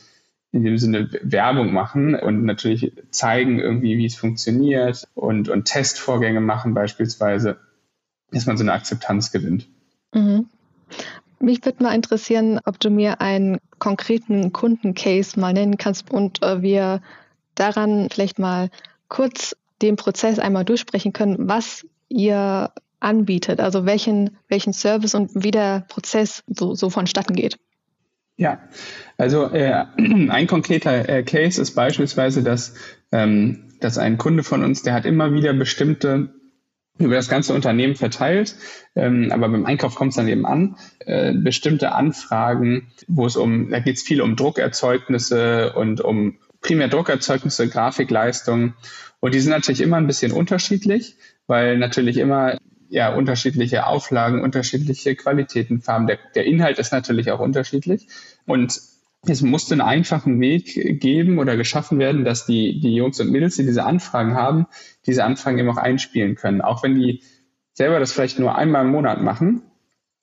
in 0.52 0.64
dem 0.64 0.78
Sinne 0.78 1.08
Werbung 1.22 1.72
machen 1.72 2.14
und 2.16 2.44
natürlich 2.44 2.92
zeigen 3.10 3.60
irgendwie, 3.60 3.98
wie 3.98 4.06
es 4.06 4.16
funktioniert 4.16 5.06
und, 5.14 5.48
und 5.48 5.66
Testvorgänge 5.66 6.40
machen 6.40 6.74
beispielsweise, 6.74 7.58
dass 8.32 8.46
man 8.46 8.56
so 8.56 8.64
eine 8.64 8.72
Akzeptanz 8.72 9.30
gewinnt. 9.30 9.68
Mhm. 10.12 10.46
Mich 11.38 11.64
würde 11.64 11.82
mal 11.82 11.94
interessieren, 11.94 12.60
ob 12.64 12.80
du 12.80 12.90
mir 12.90 13.20
einen 13.20 13.58
konkreten 13.78 14.52
Kundencase 14.52 15.38
mal 15.38 15.52
nennen 15.52 15.78
kannst 15.78 16.10
und 16.10 16.42
äh, 16.42 16.62
wir 16.62 17.00
daran 17.54 18.08
vielleicht 18.10 18.38
mal 18.38 18.70
kurz 19.08 19.56
den 19.82 19.96
Prozess 19.96 20.38
einmal 20.38 20.64
durchsprechen 20.64 21.12
können, 21.12 21.48
was 21.48 21.86
ihr 22.08 22.72
anbietet, 23.00 23.60
also 23.60 23.86
welchen, 23.86 24.36
welchen 24.48 24.72
Service 24.72 25.14
und 25.14 25.30
wie 25.34 25.50
der 25.50 25.86
Prozess 25.88 26.42
so, 26.46 26.74
so 26.74 26.90
vonstatten 26.90 27.34
geht. 27.34 27.58
Ja, 28.36 28.60
also 29.16 29.50
äh, 29.50 29.84
ein 29.96 30.46
konkreter 30.46 31.08
äh, 31.08 31.22
Case 31.22 31.60
ist 31.60 31.72
beispielsweise, 31.74 32.42
dass, 32.42 32.74
ähm, 33.12 33.74
dass 33.80 33.98
ein 33.98 34.18
Kunde 34.18 34.42
von 34.42 34.62
uns, 34.62 34.82
der 34.82 34.94
hat 34.94 35.06
immer 35.06 35.32
wieder 35.32 35.52
bestimmte 35.52 36.34
über 36.98 37.14
das 37.14 37.30
ganze 37.30 37.54
Unternehmen 37.54 37.96
verteilt, 37.96 38.56
ähm, 38.94 39.30
aber 39.32 39.48
beim 39.48 39.64
Einkauf 39.64 39.94
kommt 39.94 40.10
es 40.10 40.16
dann 40.16 40.28
eben 40.28 40.44
an, 40.44 40.76
äh, 41.00 41.32
bestimmte 41.32 41.92
Anfragen, 41.92 42.92
wo 43.08 43.24
es 43.24 43.36
um, 43.36 43.70
da 43.70 43.80
geht 43.80 43.96
es 43.96 44.02
viel 44.02 44.20
um 44.20 44.36
Druckerzeugnisse 44.36 45.72
und 45.72 46.02
um 46.02 46.38
primär 46.60 46.88
Druckerzeugnisse, 46.88 47.68
Grafikleistung 47.68 48.74
und 49.20 49.34
die 49.34 49.40
sind 49.40 49.50
natürlich 49.50 49.82
immer 49.82 49.98
ein 49.98 50.06
bisschen 50.06 50.32
unterschiedlich, 50.32 51.16
weil 51.46 51.78
natürlich 51.78 52.16
immer 52.16 52.58
ja 52.88 53.14
unterschiedliche 53.14 53.86
Auflagen, 53.86 54.42
unterschiedliche 54.42 55.14
Qualitäten, 55.14 55.80
Farben. 55.80 56.06
Der, 56.06 56.18
der 56.34 56.44
Inhalt 56.44 56.78
ist 56.78 56.92
natürlich 56.92 57.30
auch 57.30 57.38
unterschiedlich. 57.38 58.08
Und 58.46 58.80
es 59.26 59.42
musste 59.42 59.74
einen 59.74 59.82
einfachen 59.82 60.40
Weg 60.40 61.00
geben 61.00 61.38
oder 61.38 61.56
geschaffen 61.56 61.98
werden, 61.98 62.24
dass 62.24 62.46
die, 62.46 62.80
die 62.80 62.94
Jungs 62.94 63.20
und 63.20 63.30
Mädels, 63.30 63.56
die 63.56 63.64
diese 63.64 63.84
Anfragen 63.84 64.34
haben, 64.34 64.66
diese 65.06 65.24
Anfragen 65.24 65.58
eben 65.58 65.68
auch 65.68 65.76
einspielen 65.76 66.34
können. 66.34 66.62
Auch 66.62 66.82
wenn 66.82 66.94
die 66.94 67.22
selber 67.74 68.00
das 68.00 68.12
vielleicht 68.12 68.38
nur 68.38 68.56
einmal 68.56 68.84
im 68.84 68.90
Monat 68.90 69.22
machen, 69.22 69.62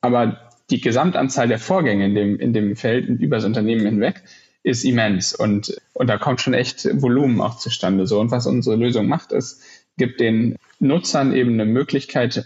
aber 0.01 0.49
die 0.69 0.81
Gesamtanzahl 0.81 1.47
der 1.47 1.59
Vorgänge 1.59 2.05
in 2.05 2.15
dem, 2.15 2.39
in 2.39 2.53
dem 2.53 2.75
Feld 2.75 3.07
über 3.07 3.37
das 3.37 3.45
Unternehmen 3.45 3.85
hinweg 3.85 4.23
ist 4.67 4.83
immens 4.83 5.33
und, 5.33 5.77
und 5.93 6.07
da 6.07 6.17
kommt 6.17 6.41
schon 6.41 6.53
echt 6.53 6.87
Volumen 7.01 7.39
auch 7.39 7.57
zustande. 7.57 8.05
So. 8.05 8.19
Und 8.19 8.31
was 8.31 8.47
unsere 8.47 8.75
Lösung 8.75 9.07
macht, 9.07 9.31
ist, 9.31 9.61
gibt 9.97 10.19
den 10.19 10.57
Nutzern 10.79 11.33
eben 11.33 11.53
eine 11.53 11.65
Möglichkeit, 11.65 12.45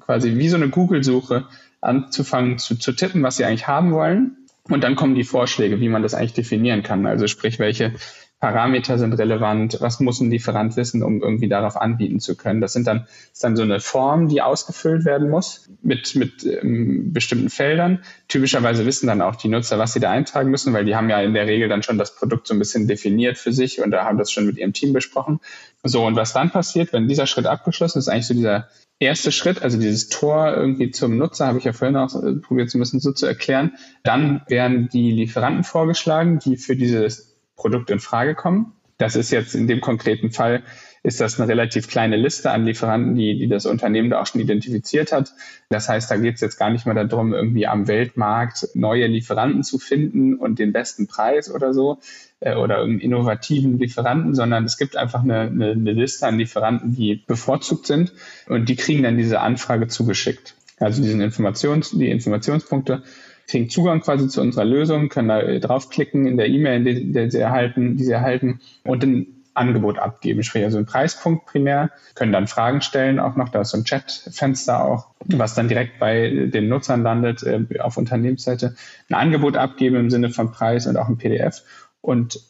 quasi 0.00 0.36
wie 0.36 0.48
so 0.48 0.56
eine 0.56 0.68
Google-Suche 0.68 1.46
anzufangen 1.80 2.58
zu, 2.58 2.76
zu 2.76 2.92
tippen, 2.92 3.22
was 3.22 3.36
sie 3.36 3.44
eigentlich 3.44 3.66
haben 3.66 3.92
wollen. 3.92 4.36
Und 4.68 4.82
dann 4.82 4.96
kommen 4.96 5.14
die 5.14 5.24
Vorschläge, 5.24 5.80
wie 5.80 5.88
man 5.88 6.02
das 6.02 6.14
eigentlich 6.14 6.34
definieren 6.34 6.82
kann. 6.82 7.06
Also 7.06 7.26
sprich, 7.26 7.58
welche 7.58 7.92
Parameter 8.38 8.98
sind 8.98 9.14
relevant, 9.14 9.78
was 9.80 9.98
muss 9.98 10.20
ein 10.20 10.30
Lieferant 10.30 10.76
wissen, 10.76 11.02
um 11.02 11.22
irgendwie 11.22 11.48
darauf 11.48 11.76
anbieten 11.76 12.20
zu 12.20 12.36
können. 12.36 12.60
Das 12.60 12.74
sind 12.74 12.86
dann, 12.86 13.06
ist 13.32 13.42
dann 13.42 13.56
so 13.56 13.62
eine 13.62 13.80
Form, 13.80 14.28
die 14.28 14.42
ausgefüllt 14.42 15.06
werden 15.06 15.30
muss 15.30 15.70
mit, 15.80 16.14
mit 16.14 16.44
ähm, 16.44 17.14
bestimmten 17.14 17.48
Feldern. 17.48 18.02
Typischerweise 18.28 18.84
wissen 18.84 19.06
dann 19.06 19.22
auch 19.22 19.36
die 19.36 19.48
Nutzer, 19.48 19.78
was 19.78 19.94
sie 19.94 20.00
da 20.00 20.10
eintragen 20.10 20.50
müssen, 20.50 20.74
weil 20.74 20.84
die 20.84 20.94
haben 20.94 21.08
ja 21.08 21.22
in 21.22 21.32
der 21.32 21.46
Regel 21.46 21.70
dann 21.70 21.82
schon 21.82 21.96
das 21.96 22.14
Produkt 22.14 22.46
so 22.46 22.54
ein 22.54 22.58
bisschen 22.58 22.86
definiert 22.86 23.38
für 23.38 23.52
sich 23.52 23.80
und 23.82 23.90
da 23.90 24.04
haben 24.04 24.18
das 24.18 24.30
schon 24.30 24.46
mit 24.46 24.58
ihrem 24.58 24.74
Team 24.74 24.92
besprochen. 24.92 25.40
So, 25.82 26.04
und 26.04 26.16
was 26.16 26.34
dann 26.34 26.50
passiert, 26.50 26.92
wenn 26.92 27.08
dieser 27.08 27.26
Schritt 27.26 27.46
abgeschlossen 27.46 27.98
ist, 27.98 28.08
eigentlich 28.08 28.26
so 28.26 28.34
dieser 28.34 28.68
erste 28.98 29.32
Schritt, 29.32 29.62
also 29.62 29.78
dieses 29.78 30.08
Tor 30.08 30.54
irgendwie 30.54 30.90
zum 30.90 31.16
Nutzer, 31.16 31.46
habe 31.46 31.58
ich 31.58 31.64
ja 31.64 31.72
vorhin 31.72 31.96
auch 31.96 32.14
äh, 32.22 32.34
probiert, 32.34 32.70
so 32.70 32.76
ein 32.76 32.80
bisschen 32.80 33.00
so 33.00 33.12
zu 33.12 33.24
erklären. 33.24 33.72
Dann 34.02 34.42
werden 34.48 34.88
die 34.92 35.10
Lieferanten 35.10 35.64
vorgeschlagen, 35.64 36.38
die 36.38 36.56
für 36.56 36.76
dieses 36.76 37.35
Produkt 37.56 37.90
in 37.90 38.00
Frage 38.00 38.34
kommen. 38.34 38.72
Das 38.98 39.16
ist 39.16 39.30
jetzt 39.30 39.54
in 39.54 39.66
dem 39.66 39.80
konkreten 39.80 40.30
Fall, 40.30 40.62
ist 41.02 41.20
das 41.20 41.38
eine 41.38 41.48
relativ 41.48 41.86
kleine 41.86 42.16
Liste 42.16 42.50
an 42.50 42.64
Lieferanten, 42.64 43.14
die, 43.14 43.38
die 43.38 43.46
das 43.46 43.66
Unternehmen 43.66 44.10
da 44.10 44.20
auch 44.20 44.26
schon 44.26 44.40
identifiziert 44.40 45.12
hat. 45.12 45.32
Das 45.68 45.88
heißt, 45.88 46.10
da 46.10 46.16
geht 46.16 46.36
es 46.36 46.40
jetzt 46.40 46.58
gar 46.58 46.70
nicht 46.70 46.86
mehr 46.86 47.04
darum, 47.04 47.32
irgendwie 47.32 47.66
am 47.66 47.86
Weltmarkt 47.86 48.68
neue 48.74 49.06
Lieferanten 49.06 49.62
zu 49.62 49.78
finden 49.78 50.34
und 50.34 50.58
den 50.58 50.72
besten 50.72 51.06
Preis 51.06 51.48
oder 51.48 51.74
so 51.74 52.00
äh, 52.40 52.56
oder 52.56 52.82
einen 52.82 52.98
innovativen 52.98 53.78
Lieferanten, 53.78 54.34
sondern 54.34 54.64
es 54.64 54.78
gibt 54.78 54.96
einfach 54.96 55.22
eine, 55.22 55.42
eine, 55.42 55.70
eine 55.72 55.92
Liste 55.92 56.26
an 56.26 56.38
Lieferanten, 56.38 56.96
die 56.96 57.22
bevorzugt 57.26 57.86
sind 57.86 58.12
und 58.48 58.68
die 58.68 58.76
kriegen 58.76 59.04
dann 59.04 59.16
diese 59.16 59.40
Anfrage 59.40 59.86
zugeschickt. 59.86 60.56
Also 60.78 61.02
diesen 61.02 61.20
Informations, 61.20 61.90
die 61.90 62.10
Informationspunkte 62.10 63.02
kriegen 63.46 63.68
Zugang 63.68 64.00
quasi 64.00 64.28
zu 64.28 64.40
unserer 64.40 64.64
Lösung, 64.64 65.08
können 65.08 65.28
da 65.28 65.40
äh, 65.40 65.60
draufklicken 65.60 66.26
in 66.26 66.36
der 66.36 66.48
E-Mail, 66.48 66.84
die, 66.84 67.12
die, 67.12 67.30
sie 67.30 67.38
erhalten, 67.38 67.96
die 67.96 68.04
sie 68.04 68.12
erhalten 68.12 68.60
und 68.84 69.04
ein 69.04 69.26
Angebot 69.54 69.98
abgeben, 69.98 70.42
sprich 70.42 70.64
also 70.64 70.76
einen 70.76 70.86
Preispunkt 70.86 71.46
primär, 71.46 71.90
können 72.14 72.32
dann 72.32 72.46
Fragen 72.46 72.82
stellen 72.82 73.18
auch 73.18 73.36
noch, 73.36 73.48
da 73.48 73.62
ist 73.62 73.70
so 73.70 73.78
ein 73.78 73.84
Chatfenster 73.84 74.84
auch, 74.84 75.08
was 75.24 75.54
dann 75.54 75.68
direkt 75.68 75.98
bei 75.98 76.48
den 76.52 76.68
Nutzern 76.68 77.02
landet 77.02 77.42
äh, 77.42 77.64
auf 77.80 77.96
Unternehmensseite, 77.96 78.76
ein 79.08 79.14
Angebot 79.14 79.56
abgeben 79.56 79.96
im 79.96 80.10
Sinne 80.10 80.30
von 80.30 80.52
Preis 80.52 80.86
und 80.86 80.96
auch 80.96 81.08
ein 81.08 81.16
PDF 81.16 81.62
und 82.00 82.40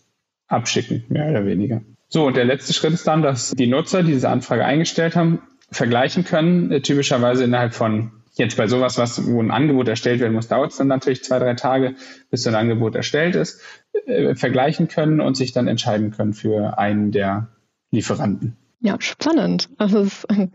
abschicken, 0.49 1.05
mehr 1.09 1.31
oder 1.31 1.47
weniger. 1.47 1.83
So, 2.09 2.27
und 2.27 2.37
der 2.37 2.45
letzte 2.45 2.73
Schritt 2.73 2.93
ist 2.93 3.07
dann, 3.07 3.23
dass 3.23 3.51
die 3.53 3.67
Nutzer, 3.67 4.03
die 4.03 4.13
diese 4.13 4.29
Anfrage 4.29 4.65
eingestellt 4.65 5.17
haben, 5.17 5.41
vergleichen 5.71 6.25
können, 6.25 6.71
äh, 6.71 6.81
typischerweise 6.81 7.45
innerhalb 7.45 7.75
von 7.75 8.13
Jetzt 8.37 8.57
bei 8.59 8.67
sowas, 8.67 8.99
was, 8.99 9.27
wo 9.27 9.43
ein 9.43 9.51
Angebot 9.51 9.89
erstellt 9.89 10.21
werden 10.21 10.35
muss, 10.35 10.49
dauert 10.49 10.71
es 10.71 10.77
dann 10.77 10.89
natürlich 10.89 11.25
zwei, 11.25 11.39
drei 11.39 11.55
Tage, 11.55 11.95
bis 12.31 12.43
so 12.43 12.51
ein 12.51 12.55
Angebot 12.55 12.95
erstellt 12.95 13.35
ist, 13.35 13.63
äh, 14.07 14.35
vergleichen 14.35 14.89
können 14.89 15.21
und 15.21 15.37
sich 15.37 15.53
dann 15.53 15.69
entscheiden 15.69 16.11
können 16.11 16.35
für 16.35 16.79
einen 16.79 17.13
der 17.13 17.49
Lieferanten. 17.91 18.57
Ja, 18.81 18.97
spannend. 19.01 19.71
Also 19.79 20.01
es 20.01 20.09
ist 20.09 20.31
ein 20.31 20.53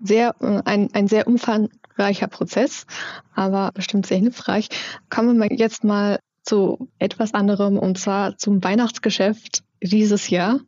sehr, 0.00 0.34
ein, 0.40 0.88
ein 0.94 1.06
sehr 1.06 1.26
umfangreicher 1.26 2.28
Prozess, 2.28 2.86
aber 3.34 3.72
bestimmt 3.74 4.06
sehr 4.06 4.18
hilfreich. 4.18 4.68
Kommen 5.10 5.38
wir 5.38 5.54
jetzt 5.54 5.84
mal 5.84 6.18
zu 6.42 6.88
etwas 6.98 7.34
anderem 7.34 7.78
und 7.78 7.98
zwar 7.98 8.38
zum 8.38 8.64
Weihnachtsgeschäft 8.64 9.62
dieses 9.82 10.30
Jahr. 10.30 10.60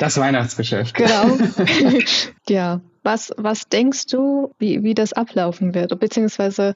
Das 0.00 0.18
Weihnachtsgeschäft. 0.18 0.94
Genau. 0.94 1.38
ja, 2.48 2.80
was, 3.02 3.32
was 3.36 3.68
denkst 3.68 4.06
du, 4.06 4.54
wie, 4.58 4.82
wie 4.82 4.94
das 4.94 5.12
ablaufen 5.12 5.74
wird? 5.74 5.98
Beziehungsweise 5.98 6.74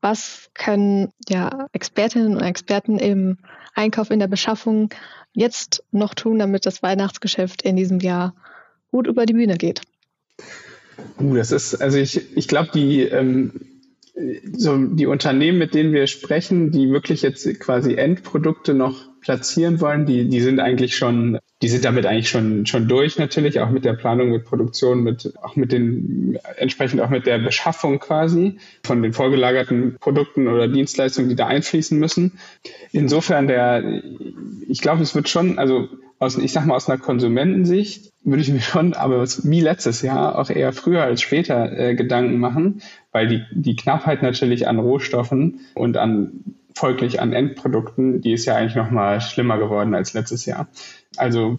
was 0.00 0.50
können 0.52 1.08
ja, 1.28 1.66
Expertinnen 1.72 2.36
und 2.36 2.42
Experten 2.42 2.98
im 2.98 3.38
Einkauf, 3.74 4.10
in 4.10 4.18
der 4.18 4.28
Beschaffung 4.28 4.90
jetzt 5.32 5.82
noch 5.92 6.14
tun, 6.14 6.38
damit 6.38 6.66
das 6.66 6.82
Weihnachtsgeschäft 6.82 7.62
in 7.62 7.76
diesem 7.76 8.00
Jahr 8.00 8.34
gut 8.90 9.06
über 9.06 9.24
die 9.24 9.32
Bühne 9.32 9.56
geht? 9.56 9.80
Uh, 11.18 11.34
das 11.34 11.52
ist, 11.52 11.76
also 11.76 11.98
ich, 11.98 12.36
ich 12.36 12.48
glaube, 12.48 12.70
die, 12.74 13.00
ähm, 13.00 13.80
so 14.52 14.76
die 14.76 15.06
Unternehmen, 15.06 15.58
mit 15.58 15.74
denen 15.74 15.92
wir 15.92 16.06
sprechen, 16.06 16.70
die 16.70 16.90
wirklich 16.90 17.22
jetzt 17.22 17.58
quasi 17.58 17.94
Endprodukte 17.94 18.74
noch 18.74 19.08
platzieren 19.24 19.80
wollen, 19.80 20.06
die, 20.06 20.28
die 20.28 20.40
sind 20.40 20.60
eigentlich 20.60 20.96
schon 20.96 21.38
die 21.64 21.70
sind 21.70 21.86
damit 21.86 22.04
eigentlich 22.04 22.28
schon, 22.28 22.66
schon 22.66 22.88
durch 22.88 23.18
natürlich, 23.18 23.58
auch 23.58 23.70
mit 23.70 23.86
der 23.86 23.94
Planung, 23.94 24.28
mit 24.28 24.44
Produktion, 24.44 25.02
mit, 25.02 25.32
auch 25.42 25.56
mit 25.56 25.72
den, 25.72 26.38
entsprechend 26.58 27.00
auch 27.00 27.08
mit 27.08 27.24
der 27.26 27.38
Beschaffung 27.38 28.00
quasi 28.00 28.58
von 28.82 29.00
den 29.00 29.14
vorgelagerten 29.14 29.96
Produkten 29.98 30.46
oder 30.46 30.68
Dienstleistungen, 30.68 31.30
die 31.30 31.36
da 31.36 31.46
einfließen 31.46 31.98
müssen. 31.98 32.38
Insofern 32.92 33.46
der, 33.46 34.02
ich 34.68 34.82
glaube, 34.82 35.02
es 35.02 35.14
wird 35.14 35.30
schon, 35.30 35.58
also 35.58 35.88
aus, 36.18 36.36
ich 36.36 36.52
sag 36.52 36.66
mal 36.66 36.76
aus 36.76 36.90
einer 36.90 37.00
Konsumentensicht 37.00 38.12
würde 38.24 38.42
ich 38.42 38.50
mir 38.50 38.60
schon, 38.60 38.92
aber 38.92 39.24
wie 39.24 39.60
letztes 39.62 40.02
Jahr 40.02 40.38
auch 40.38 40.50
eher 40.50 40.74
früher 40.74 41.02
als 41.02 41.22
später 41.22 41.72
äh, 41.72 41.94
Gedanken 41.94 42.40
machen, 42.40 42.82
weil 43.10 43.26
die, 43.26 43.42
die 43.52 43.76
Knappheit 43.76 44.22
natürlich 44.22 44.68
an 44.68 44.78
Rohstoffen 44.78 45.60
und 45.74 45.96
an 45.96 46.56
folglich 46.74 47.20
an 47.20 47.32
Endprodukten, 47.32 48.20
die 48.20 48.32
ist 48.32 48.46
ja 48.46 48.56
eigentlich 48.56 48.74
noch 48.74 48.90
mal 48.90 49.20
schlimmer 49.20 49.58
geworden 49.58 49.94
als 49.94 50.12
letztes 50.12 50.44
Jahr. 50.46 50.68
Also 51.16 51.58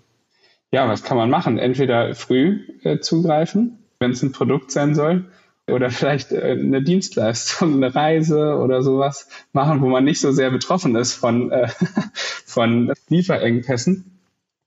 ja, 0.71 0.89
was 0.89 1.03
kann 1.03 1.17
man 1.17 1.29
machen? 1.29 1.57
Entweder 1.57 2.15
früh 2.15 2.59
äh, 2.83 2.99
zugreifen, 2.99 3.79
wenn 3.99 4.11
es 4.11 4.21
ein 4.23 4.33
Produkt 4.33 4.71
sein 4.71 4.93
soll, 4.93 5.25
oder 5.67 5.89
vielleicht 5.89 6.31
äh, 6.31 6.51
eine 6.51 6.83
Dienstleistung, 6.83 7.75
eine 7.75 7.93
Reise 7.93 8.57
oder 8.57 8.81
sowas 8.81 9.29
machen, 9.51 9.81
wo 9.81 9.87
man 9.87 10.03
nicht 10.03 10.19
so 10.19 10.31
sehr 10.31 10.51
betroffen 10.51 10.95
ist 10.95 11.13
von, 11.13 11.51
äh, 11.51 11.67
von 12.45 12.93
Lieferengpässen. 13.09 14.14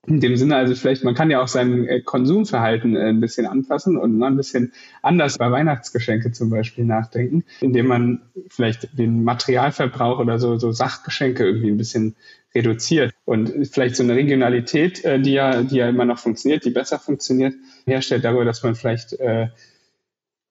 In 0.09 0.21
dem 0.21 0.37
Sinne, 0.37 0.57
also 0.57 0.75
vielleicht, 0.75 1.05
man 1.05 1.15
kann 1.15 1.31
ja 1.31 1.43
auch 1.43 1.49
sein 1.49 1.87
äh, 1.87 2.01
Konsumverhalten 2.01 2.97
äh, 2.97 3.11
ein 3.11 3.21
bisschen 3.21 3.47
anpassen 3.47 3.97
und 3.97 4.17
mal 4.17 4.29
ein 4.29 4.37
bisschen 4.37 4.73
anders 5.03 5.37
bei 5.37 5.51
Weihnachtsgeschenke 5.51 6.33
zum 6.33 6.51
Beispiel 6.51 6.85
nachdenken, 6.85 7.45
indem 7.61 7.87
man 7.87 8.23
vielleicht 8.49 8.99
den 8.99 9.25
Materialverbrauch 9.25 10.19
oder 10.19 10.39
so, 10.39 10.57
so 10.59 10.73
Sachgeschenke 10.73 11.45
irgendwie 11.45 11.71
ein 11.71 11.77
bisschen 11.77 12.17
reduziert. 12.55 13.13
Und 13.27 13.53
vielleicht 13.71 13.97
so 13.97 14.03
eine 14.03 14.15
Regionalität, 14.15 15.05
äh, 15.05 15.21
die 15.21 15.33
ja, 15.33 15.63
die 15.63 15.77
ja 15.77 15.89
immer 15.89 16.07
noch 16.07 16.19
funktioniert, 16.19 16.65
die 16.65 16.71
besser 16.71 16.99
funktioniert, 16.99 17.55
herstellt 17.87 18.25
darüber, 18.25 18.45
dass 18.45 18.63
man 18.63 18.75
vielleicht 18.75 19.13
äh, 19.21 19.49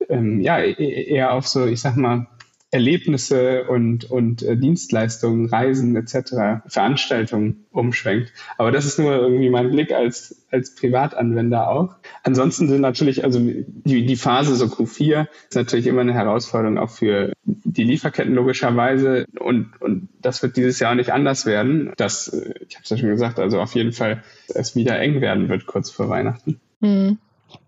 ähm, 0.07 0.39
ja 0.41 0.59
e-, 0.59 0.71
e-, 0.71 1.03
eher 1.15 1.33
auf 1.33 1.47
so, 1.47 1.65
ich 1.65 1.81
sag 1.81 1.97
mal, 1.97 2.27
Erlebnisse 2.69 3.63
und, 3.63 4.11
und 4.11 4.43
äh, 4.43 4.57
Dienstleistungen, 4.57 5.47
Reisen 5.47 5.95
etc., 5.95 6.65
Veranstaltungen 6.67 7.65
umschwenkt. 7.71 8.33
Aber 8.57 8.71
das 8.71 8.85
ist 8.85 8.99
nur 8.99 9.15
irgendwie 9.15 9.49
mein 9.49 9.71
Blick 9.71 9.93
als, 9.93 10.45
als 10.51 10.75
Privatanwender 10.75 11.69
auch. 11.69 11.95
Ansonsten 12.23 12.67
sind 12.67 12.81
natürlich, 12.81 13.23
also 13.23 13.39
die, 13.39 14.05
die 14.05 14.15
Phase 14.17 14.55
so 14.55 14.65
Q4 14.65 15.27
ist 15.49 15.55
natürlich 15.55 15.87
immer 15.87 16.01
eine 16.01 16.13
Herausforderung 16.13 16.77
auch 16.77 16.89
für 16.89 17.31
die 17.45 17.85
Lieferketten 17.85 18.33
logischerweise 18.33 19.25
und, 19.39 19.79
und 19.79 20.09
das 20.21 20.43
wird 20.43 20.57
dieses 20.57 20.79
Jahr 20.79 20.95
nicht 20.95 21.13
anders 21.13 21.45
werden. 21.45 21.93
Das, 21.95 22.27
äh, 22.27 22.53
ich 22.67 22.75
habe 22.75 22.83
es 22.83 22.89
ja 22.89 22.97
schon 22.97 23.09
gesagt, 23.09 23.39
also 23.39 23.61
auf 23.61 23.75
jeden 23.75 23.93
Fall 23.93 24.23
es 24.49 24.75
wieder 24.75 24.99
eng 24.99 25.21
werden 25.21 25.47
wird 25.47 25.67
kurz 25.67 25.89
vor 25.89 26.09
Weihnachten. 26.09 26.59
Hm. 26.81 27.17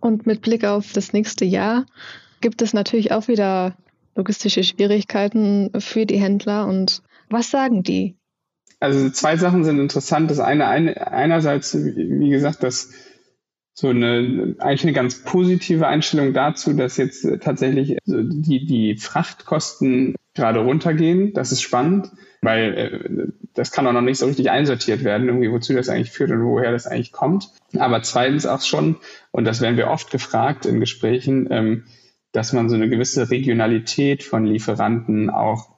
Und 0.01 0.27
mit 0.27 0.41
Blick 0.41 0.65
auf 0.65 0.91
das 0.91 1.13
nächste 1.13 1.45
Jahr 1.45 1.85
gibt 2.41 2.62
es 2.62 2.73
natürlich 2.73 3.13
auch 3.13 3.29
wieder 3.29 3.75
logistische 4.19 4.63
Schwierigkeiten 4.63 5.71
für 5.79 6.05
die 6.05 6.17
Händler 6.17 6.67
und 6.67 7.01
was 7.29 7.49
sagen 7.49 7.84
die? 7.84 8.17
Also 8.82 9.10
zwei 9.10 9.38
Sachen 9.38 9.63
sind 9.63 9.79
interessant. 9.79 10.29
Das 10.29 10.39
eine, 10.39 10.67
eine 10.67 11.12
einerseits, 11.12 11.75
wie 11.75 12.29
gesagt, 12.29 12.63
dass 12.63 12.91
so 13.73 13.88
eine 13.88 14.55
eigentlich 14.60 14.84
eine 14.84 14.93
ganz 14.93 15.23
positive 15.23 15.88
Einstellung 15.88 16.34
dazu, 16.34 16.73
dass 16.73 16.97
jetzt 16.97 17.25
tatsächlich 17.41 17.97
die, 18.05 18.65
die 18.65 18.97
Frachtkosten 18.97 20.15
gerade 20.34 20.60
runtergehen. 20.60 21.34
Das 21.34 21.53
ist 21.53 21.62
spannend, 21.62 22.12
weil 22.41 22.77
äh, 22.77 23.32
das 23.53 23.71
kann 23.71 23.88
auch 23.88 23.93
noch 23.93 24.01
nicht 24.01 24.17
so 24.17 24.25
richtig 24.25 24.49
einsortiert 24.51 25.03
werden, 25.05 25.27
irgendwie 25.27 25.51
wozu 25.51 25.73
das 25.73 25.88
eigentlich 25.88 26.12
führt 26.12 26.32
und 26.32 26.43
woher 26.43 26.71
das 26.71 26.88
eigentlich 26.88 27.13
kommt. 27.13 27.49
Aber 27.77 28.01
zweitens 28.01 28.45
auch 28.45 28.62
schon, 28.62 28.97
und 29.32 29.45
das 29.45 29.62
werden 29.62 29.77
wir 29.77 29.89
oft 29.89 30.12
gefragt 30.12 30.65
in 30.65 30.82
Gesprächen, 30.82 31.47
ähm, 31.49 31.84
dass 32.32 32.54
man 32.54 32.70
so 32.70 32.76
eine 32.76 32.89
gewisse 32.89 33.30
Regionalität 33.30 34.24
von 34.24 34.46
Lieferanten 34.46 35.30
auch 35.30 35.70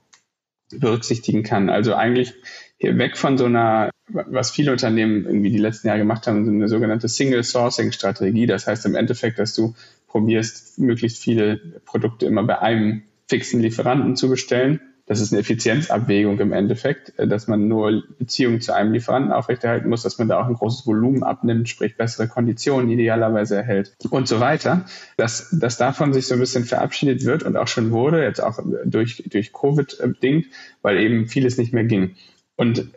berücksichtigen 0.72 1.44
kann. 1.44 1.70
Also 1.70 1.96
eigentlich 1.96 2.34
hier 2.78 2.98
weg 2.98 3.18
von 3.18 3.38
so 3.38 3.46
einer, 3.46 3.90
was 4.08 4.52
viele 4.52 4.72
Unternehmen 4.72 5.26
irgendwie 5.26 5.52
die 5.52 5.58
letzten 5.58 5.88
Jahre 5.88 6.00
gemacht 6.00 6.28
haben, 6.28 6.46
so 6.46 6.52
eine 6.52 6.68
sogenannte 6.68 7.08
Single 7.08 7.44
Sourcing 7.44 7.92
Strategie. 7.92 8.46
Das 8.46 8.68
heißt 8.68 8.86
im 8.86 8.96
Endeffekt, 8.96 9.40
dass 9.40 9.56
du 9.56 9.76
probierst, 10.08 10.80
möglichst 10.80 11.22
viele 11.22 11.58
Produkte 11.86 12.26
immer 12.26 12.44
bei 12.44 12.60
einem 12.60 13.04
fixen 13.28 13.62
Lieferanten 13.62 14.16
zu 14.16 14.30
bestellen 14.30 14.82
das 15.12 15.20
ist 15.20 15.34
eine 15.34 15.42
Effizienzabwägung 15.42 16.40
im 16.40 16.54
Endeffekt, 16.54 17.20
äh, 17.20 17.28
dass 17.28 17.50
man 17.50 17.68
nur 17.68 18.02
Beziehungen 18.18 18.62
zu 18.62 18.74
einem 18.74 18.94
Lieferanten 18.94 19.34
aufrechterhalten 19.34 19.90
muss, 19.90 20.04
dass 20.04 20.18
man 20.18 20.30
da 20.30 20.40
auch 20.40 20.48
ein 20.48 20.54
großes 20.54 20.88
Volumen 20.88 21.24
abnimmt, 21.24 21.68
sprich 21.68 21.98
bessere 21.98 22.30
Konditionen 22.30 22.90
idealerweise 22.90 23.58
erhält 23.58 23.92
und 24.10 24.30
so 24.30 24.40
weiter. 24.40 24.86
Dass, 25.18 25.50
dass 25.52 25.76
davon 25.76 26.14
sich 26.14 26.28
so 26.28 26.36
ein 26.36 26.40
bisschen 26.40 26.64
verabschiedet 26.64 27.26
wird 27.26 27.44
und 27.44 27.58
auch 27.58 27.68
schon 27.68 27.92
wurde, 27.92 28.24
jetzt 28.24 28.42
auch 28.42 28.60
durch, 28.86 29.22
durch 29.30 29.52
Covid 29.52 29.98
bedingt, 30.02 30.46
weil 30.82 30.98
eben 30.98 31.28
vieles 31.28 31.58
nicht 31.58 31.74
mehr 31.74 31.84
ging. 31.84 32.16
Und 32.56 32.88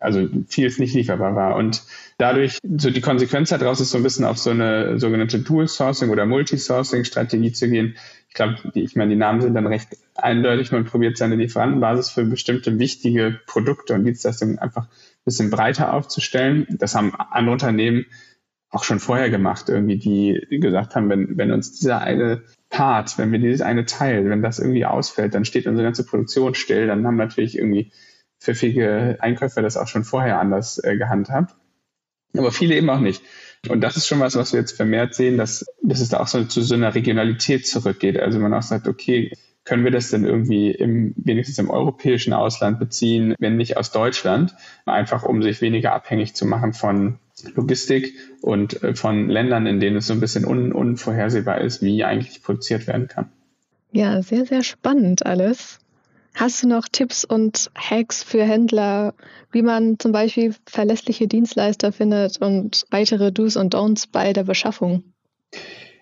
also 0.00 0.28
vieles 0.48 0.78
nicht 0.78 0.94
lieferbar 0.94 1.34
war. 1.34 1.56
Und 1.56 1.82
dadurch, 2.18 2.58
so 2.76 2.90
die 2.90 3.00
Konsequenz 3.00 3.50
daraus 3.50 3.80
ist 3.80 3.90
so 3.90 3.98
ein 3.98 4.02
bisschen 4.02 4.24
auf 4.24 4.38
so 4.38 4.50
eine 4.50 4.98
sogenannte 4.98 5.40
Dual 5.40 5.68
Sourcing 5.68 6.10
oder 6.10 6.26
Multi-Sourcing 6.26 7.04
Strategie 7.04 7.52
zu 7.52 7.68
gehen, 7.68 7.96
glaube, 8.36 8.56
ich 8.74 8.94
meine, 8.94 9.10
die 9.10 9.16
Namen 9.16 9.40
sind 9.40 9.54
dann 9.54 9.66
recht 9.66 9.96
eindeutig. 10.14 10.70
Man 10.70 10.84
probiert 10.84 11.16
seine 11.16 11.34
Lieferantenbasis 11.34 12.10
für 12.10 12.24
bestimmte 12.24 12.78
wichtige 12.78 13.40
Produkte 13.46 13.94
und 13.94 14.04
Dienstleistungen 14.04 14.58
einfach 14.60 14.84
ein 14.84 15.24
bisschen 15.24 15.50
breiter 15.50 15.92
aufzustellen. 15.92 16.66
Das 16.70 16.94
haben 16.94 17.14
andere 17.16 17.54
Unternehmen 17.54 18.06
auch 18.70 18.84
schon 18.84 19.00
vorher 19.00 19.30
gemacht, 19.30 19.68
irgendwie, 19.68 19.98
die 19.98 20.60
gesagt 20.60 20.94
haben, 20.94 21.08
wenn, 21.08 21.36
wenn 21.38 21.50
uns 21.50 21.78
dieser 21.78 22.00
eine 22.00 22.42
Part, 22.68 23.16
wenn 23.16 23.32
wir 23.32 23.38
dieses 23.38 23.62
eine 23.62 23.86
Teil, 23.86 24.28
wenn 24.28 24.42
das 24.42 24.58
irgendwie 24.58 24.84
ausfällt, 24.84 25.34
dann 25.34 25.44
steht 25.44 25.66
unsere 25.66 25.86
ganze 25.86 26.04
Produktion 26.04 26.54
still. 26.54 26.86
Dann 26.86 27.06
haben 27.06 27.16
natürlich 27.16 27.56
irgendwie 27.56 27.92
pfiffige 28.40 29.16
Einkäufer 29.20 29.62
das 29.62 29.76
auch 29.76 29.88
schon 29.88 30.04
vorher 30.04 30.40
anders 30.40 30.82
äh, 30.82 30.96
gehandhabt. 30.96 31.54
Aber 32.36 32.52
viele 32.52 32.74
eben 32.74 32.90
auch 32.90 33.00
nicht. 33.00 33.22
Und 33.68 33.80
das 33.80 33.96
ist 33.96 34.06
schon 34.06 34.20
was, 34.20 34.36
was 34.36 34.52
wir 34.52 34.60
jetzt 34.60 34.76
vermehrt 34.76 35.14
sehen, 35.14 35.38
dass, 35.38 35.64
dass 35.82 36.00
es 36.00 36.10
da 36.10 36.20
auch 36.20 36.28
so 36.28 36.44
zu 36.44 36.62
so 36.62 36.74
einer 36.74 36.94
Regionalität 36.94 37.66
zurückgeht. 37.66 38.18
Also 38.18 38.38
man 38.38 38.54
auch 38.54 38.62
sagt, 38.62 38.86
okay, 38.86 39.32
können 39.64 39.84
wir 39.84 39.90
das 39.90 40.10
denn 40.10 40.24
irgendwie 40.24 40.70
im, 40.70 41.12
wenigstens 41.16 41.58
im 41.58 41.70
europäischen 41.70 42.32
Ausland 42.32 42.78
beziehen, 42.78 43.34
wenn 43.38 43.56
nicht 43.56 43.76
aus 43.76 43.90
Deutschland, 43.90 44.54
einfach 44.86 45.24
um 45.24 45.42
sich 45.42 45.60
weniger 45.60 45.92
abhängig 45.92 46.34
zu 46.34 46.46
machen 46.46 46.72
von 46.72 47.18
Logistik 47.54 48.14
und 48.40 48.82
äh, 48.82 48.94
von 48.94 49.28
Ländern, 49.28 49.66
in 49.66 49.80
denen 49.80 49.96
es 49.96 50.06
so 50.06 50.12
ein 50.12 50.20
bisschen 50.20 50.46
un, 50.46 50.72
unvorhersehbar 50.72 51.60
ist, 51.60 51.82
wie 51.82 52.04
eigentlich 52.04 52.42
produziert 52.42 52.86
werden 52.86 53.08
kann. 53.08 53.30
Ja, 53.92 54.22
sehr, 54.22 54.46
sehr 54.46 54.62
spannend 54.62 55.26
alles. 55.26 55.80
Hast 56.38 56.62
du 56.62 56.68
noch 56.68 56.86
Tipps 56.92 57.24
und 57.24 57.70
Hacks 57.74 58.22
für 58.22 58.44
Händler, 58.44 59.14
wie 59.52 59.62
man 59.62 59.98
zum 59.98 60.12
Beispiel 60.12 60.54
verlässliche 60.66 61.28
Dienstleister 61.28 61.92
findet 61.92 62.36
und 62.42 62.84
weitere 62.90 63.32
Do's 63.32 63.56
und 63.56 63.74
Don'ts 63.74 64.06
bei 64.12 64.34
der 64.34 64.44
Beschaffung? 64.44 65.02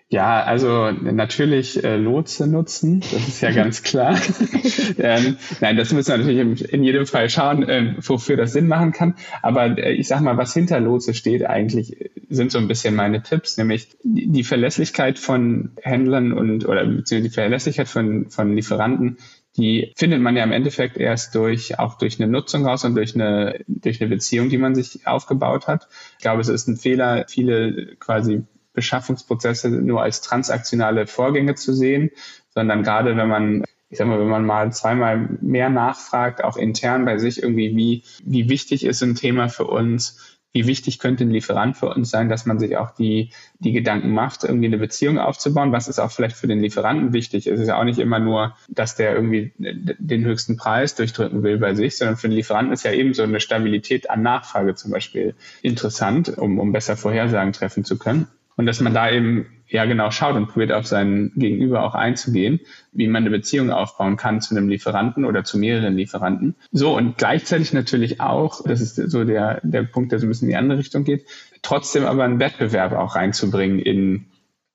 Ja, 0.09 0.43
also 0.43 0.91
natürlich 0.91 1.81
äh, 1.85 1.95
Lotse 1.95 2.47
nutzen, 2.47 2.99
das 2.99 3.27
ist 3.29 3.41
ja 3.41 3.51
ganz 3.51 3.81
klar. 3.81 4.19
ähm, 4.97 5.37
nein, 5.61 5.77
das 5.77 5.93
müssen 5.93 6.09
wir 6.09 6.17
natürlich 6.17 6.73
in, 6.73 6.83
jedem 6.83 7.05
Fall 7.05 7.29
schauen, 7.29 7.63
äh, 7.63 7.95
wofür 7.99 8.35
das 8.35 8.51
Sinn 8.51 8.67
machen 8.67 8.91
kann. 8.91 9.15
Aber 9.41 9.77
äh, 9.77 9.93
ich 9.93 10.09
sag 10.09 10.19
mal, 10.19 10.35
was 10.35 10.53
hinter 10.53 10.81
Lotse 10.81 11.13
steht 11.13 11.45
eigentlich, 11.45 12.11
sind 12.29 12.51
so 12.51 12.57
ein 12.57 12.67
bisschen 12.67 12.93
meine 12.93 13.23
Tipps, 13.23 13.57
nämlich 13.57 13.97
die, 14.03 14.27
die 14.27 14.43
Verlässlichkeit 14.43 15.17
von 15.17 15.71
Händlern 15.81 16.33
und 16.33 16.67
oder 16.67 16.85
beziehungsweise 16.85 17.29
die 17.29 17.33
Verlässlichkeit 17.33 17.87
von, 17.87 18.29
von 18.29 18.53
Lieferanten 18.53 19.17
die 19.57 19.93
findet 19.95 20.21
man 20.21 20.35
ja 20.35 20.43
im 20.43 20.51
Endeffekt 20.51 20.97
erst 20.97 21.35
durch, 21.35 21.79
auch 21.79 21.97
durch 21.97 22.19
eine 22.19 22.31
Nutzung 22.31 22.65
raus 22.65 22.83
und 22.83 22.95
durch 22.95 23.15
eine, 23.15 23.63
durch 23.67 24.01
eine 24.01 24.09
Beziehung, 24.09 24.49
die 24.49 24.57
man 24.57 24.75
sich 24.75 25.07
aufgebaut 25.07 25.67
hat. 25.67 25.87
Ich 26.17 26.21
glaube, 26.23 26.41
es 26.41 26.49
ist 26.49 26.67
ein 26.67 26.77
Fehler, 26.77 27.25
viele 27.27 27.95
quasi 27.95 28.43
Beschaffungsprozesse 28.73 29.69
nur 29.69 30.01
als 30.01 30.21
transaktionale 30.21 31.07
Vorgänge 31.07 31.55
zu 31.55 31.73
sehen, 31.73 32.11
sondern 32.49 32.83
gerade 32.83 33.15
wenn 33.15 33.29
man 33.29 33.63
ich 33.89 33.99
sag 33.99 34.07
mal, 34.07 34.19
wenn 34.19 34.27
man 34.27 34.45
mal 34.45 34.73
zweimal 34.73 35.37
mehr 35.41 35.69
nachfragt, 35.69 36.43
auch 36.43 36.57
intern 36.57 37.05
bei 37.05 37.17
sich 37.17 37.41
irgendwie, 37.41 37.75
wie, 37.75 38.03
wie 38.23 38.49
wichtig 38.49 38.83
ist 38.83 39.01
ein 39.03 39.15
Thema 39.15 39.47
für 39.47 39.65
uns, 39.65 40.34
wie 40.55 40.67
wichtig 40.67 40.99
könnte 40.99 41.25
ein 41.25 41.31
Lieferant 41.31 41.75
für 41.75 41.89
uns 41.89 42.09
sein, 42.09 42.29
dass 42.29 42.45
man 42.45 42.59
sich 42.59 42.77
auch 42.77 42.91
die, 42.91 43.31
die 43.59 43.73
Gedanken 43.73 44.11
macht, 44.11 44.45
irgendwie 44.45 44.67
eine 44.67 44.77
Beziehung 44.77 45.19
aufzubauen. 45.19 45.73
Was 45.73 45.89
ist 45.89 45.99
auch 45.99 46.11
vielleicht 46.11 46.37
für 46.37 46.47
den 46.47 46.61
Lieferanten 46.61 47.11
wichtig? 47.11 47.45
Es 47.45 47.59
ist 47.59 47.67
ja 47.67 47.77
auch 47.77 47.83
nicht 47.83 47.99
immer 47.99 48.19
nur, 48.19 48.55
dass 48.69 48.95
der 48.95 49.13
irgendwie 49.13 49.51
den 49.57 50.23
höchsten 50.23 50.55
Preis 50.55 50.95
durchdrücken 50.95 51.43
will 51.43 51.57
bei 51.57 51.75
sich, 51.75 51.97
sondern 51.97 52.15
für 52.15 52.29
den 52.29 52.37
Lieferanten 52.37 52.71
ist 52.71 52.85
ja 52.85 52.93
eben 52.93 53.13
so 53.13 53.23
eine 53.23 53.41
Stabilität 53.41 54.09
an 54.09 54.21
Nachfrage 54.21 54.75
zum 54.75 54.91
Beispiel 54.91 55.35
interessant, 55.61 56.37
um, 56.37 56.57
um 56.57 56.71
besser 56.71 56.95
Vorhersagen 56.95 57.51
treffen 57.51 57.83
zu 57.83 57.97
können. 57.97 58.29
Und 58.55 58.65
dass 58.65 58.79
man 58.79 58.93
da 58.93 59.11
eben 59.11 59.47
ja 59.67 59.85
genau 59.85 60.11
schaut 60.11 60.35
und 60.35 60.47
probiert 60.47 60.71
auf 60.71 60.85
seinen 60.85 61.31
Gegenüber 61.35 61.83
auch 61.83 61.95
einzugehen, 61.95 62.59
wie 62.91 63.07
man 63.07 63.23
eine 63.23 63.31
Beziehung 63.31 63.71
aufbauen 63.71 64.17
kann 64.17 64.41
zu 64.41 64.55
einem 64.55 64.69
Lieferanten 64.69 65.25
oder 65.25 65.43
zu 65.43 65.57
mehreren 65.57 65.95
Lieferanten. 65.95 66.55
So 66.71 66.95
und 66.95 67.17
gleichzeitig 67.17 67.73
natürlich 67.73 68.21
auch, 68.21 68.61
das 68.63 68.81
ist 68.81 68.95
so 68.95 69.23
der, 69.23 69.61
der 69.63 69.83
Punkt, 69.83 70.11
der 70.11 70.19
so 70.19 70.25
ein 70.25 70.29
bisschen 70.29 70.47
in 70.47 70.51
die 70.51 70.57
andere 70.57 70.79
Richtung 70.79 71.03
geht, 71.03 71.25
trotzdem 71.61 72.05
aber 72.05 72.23
einen 72.23 72.39
Wettbewerb 72.39 72.93
auch 72.93 73.15
reinzubringen 73.15 73.79
in 73.79 74.25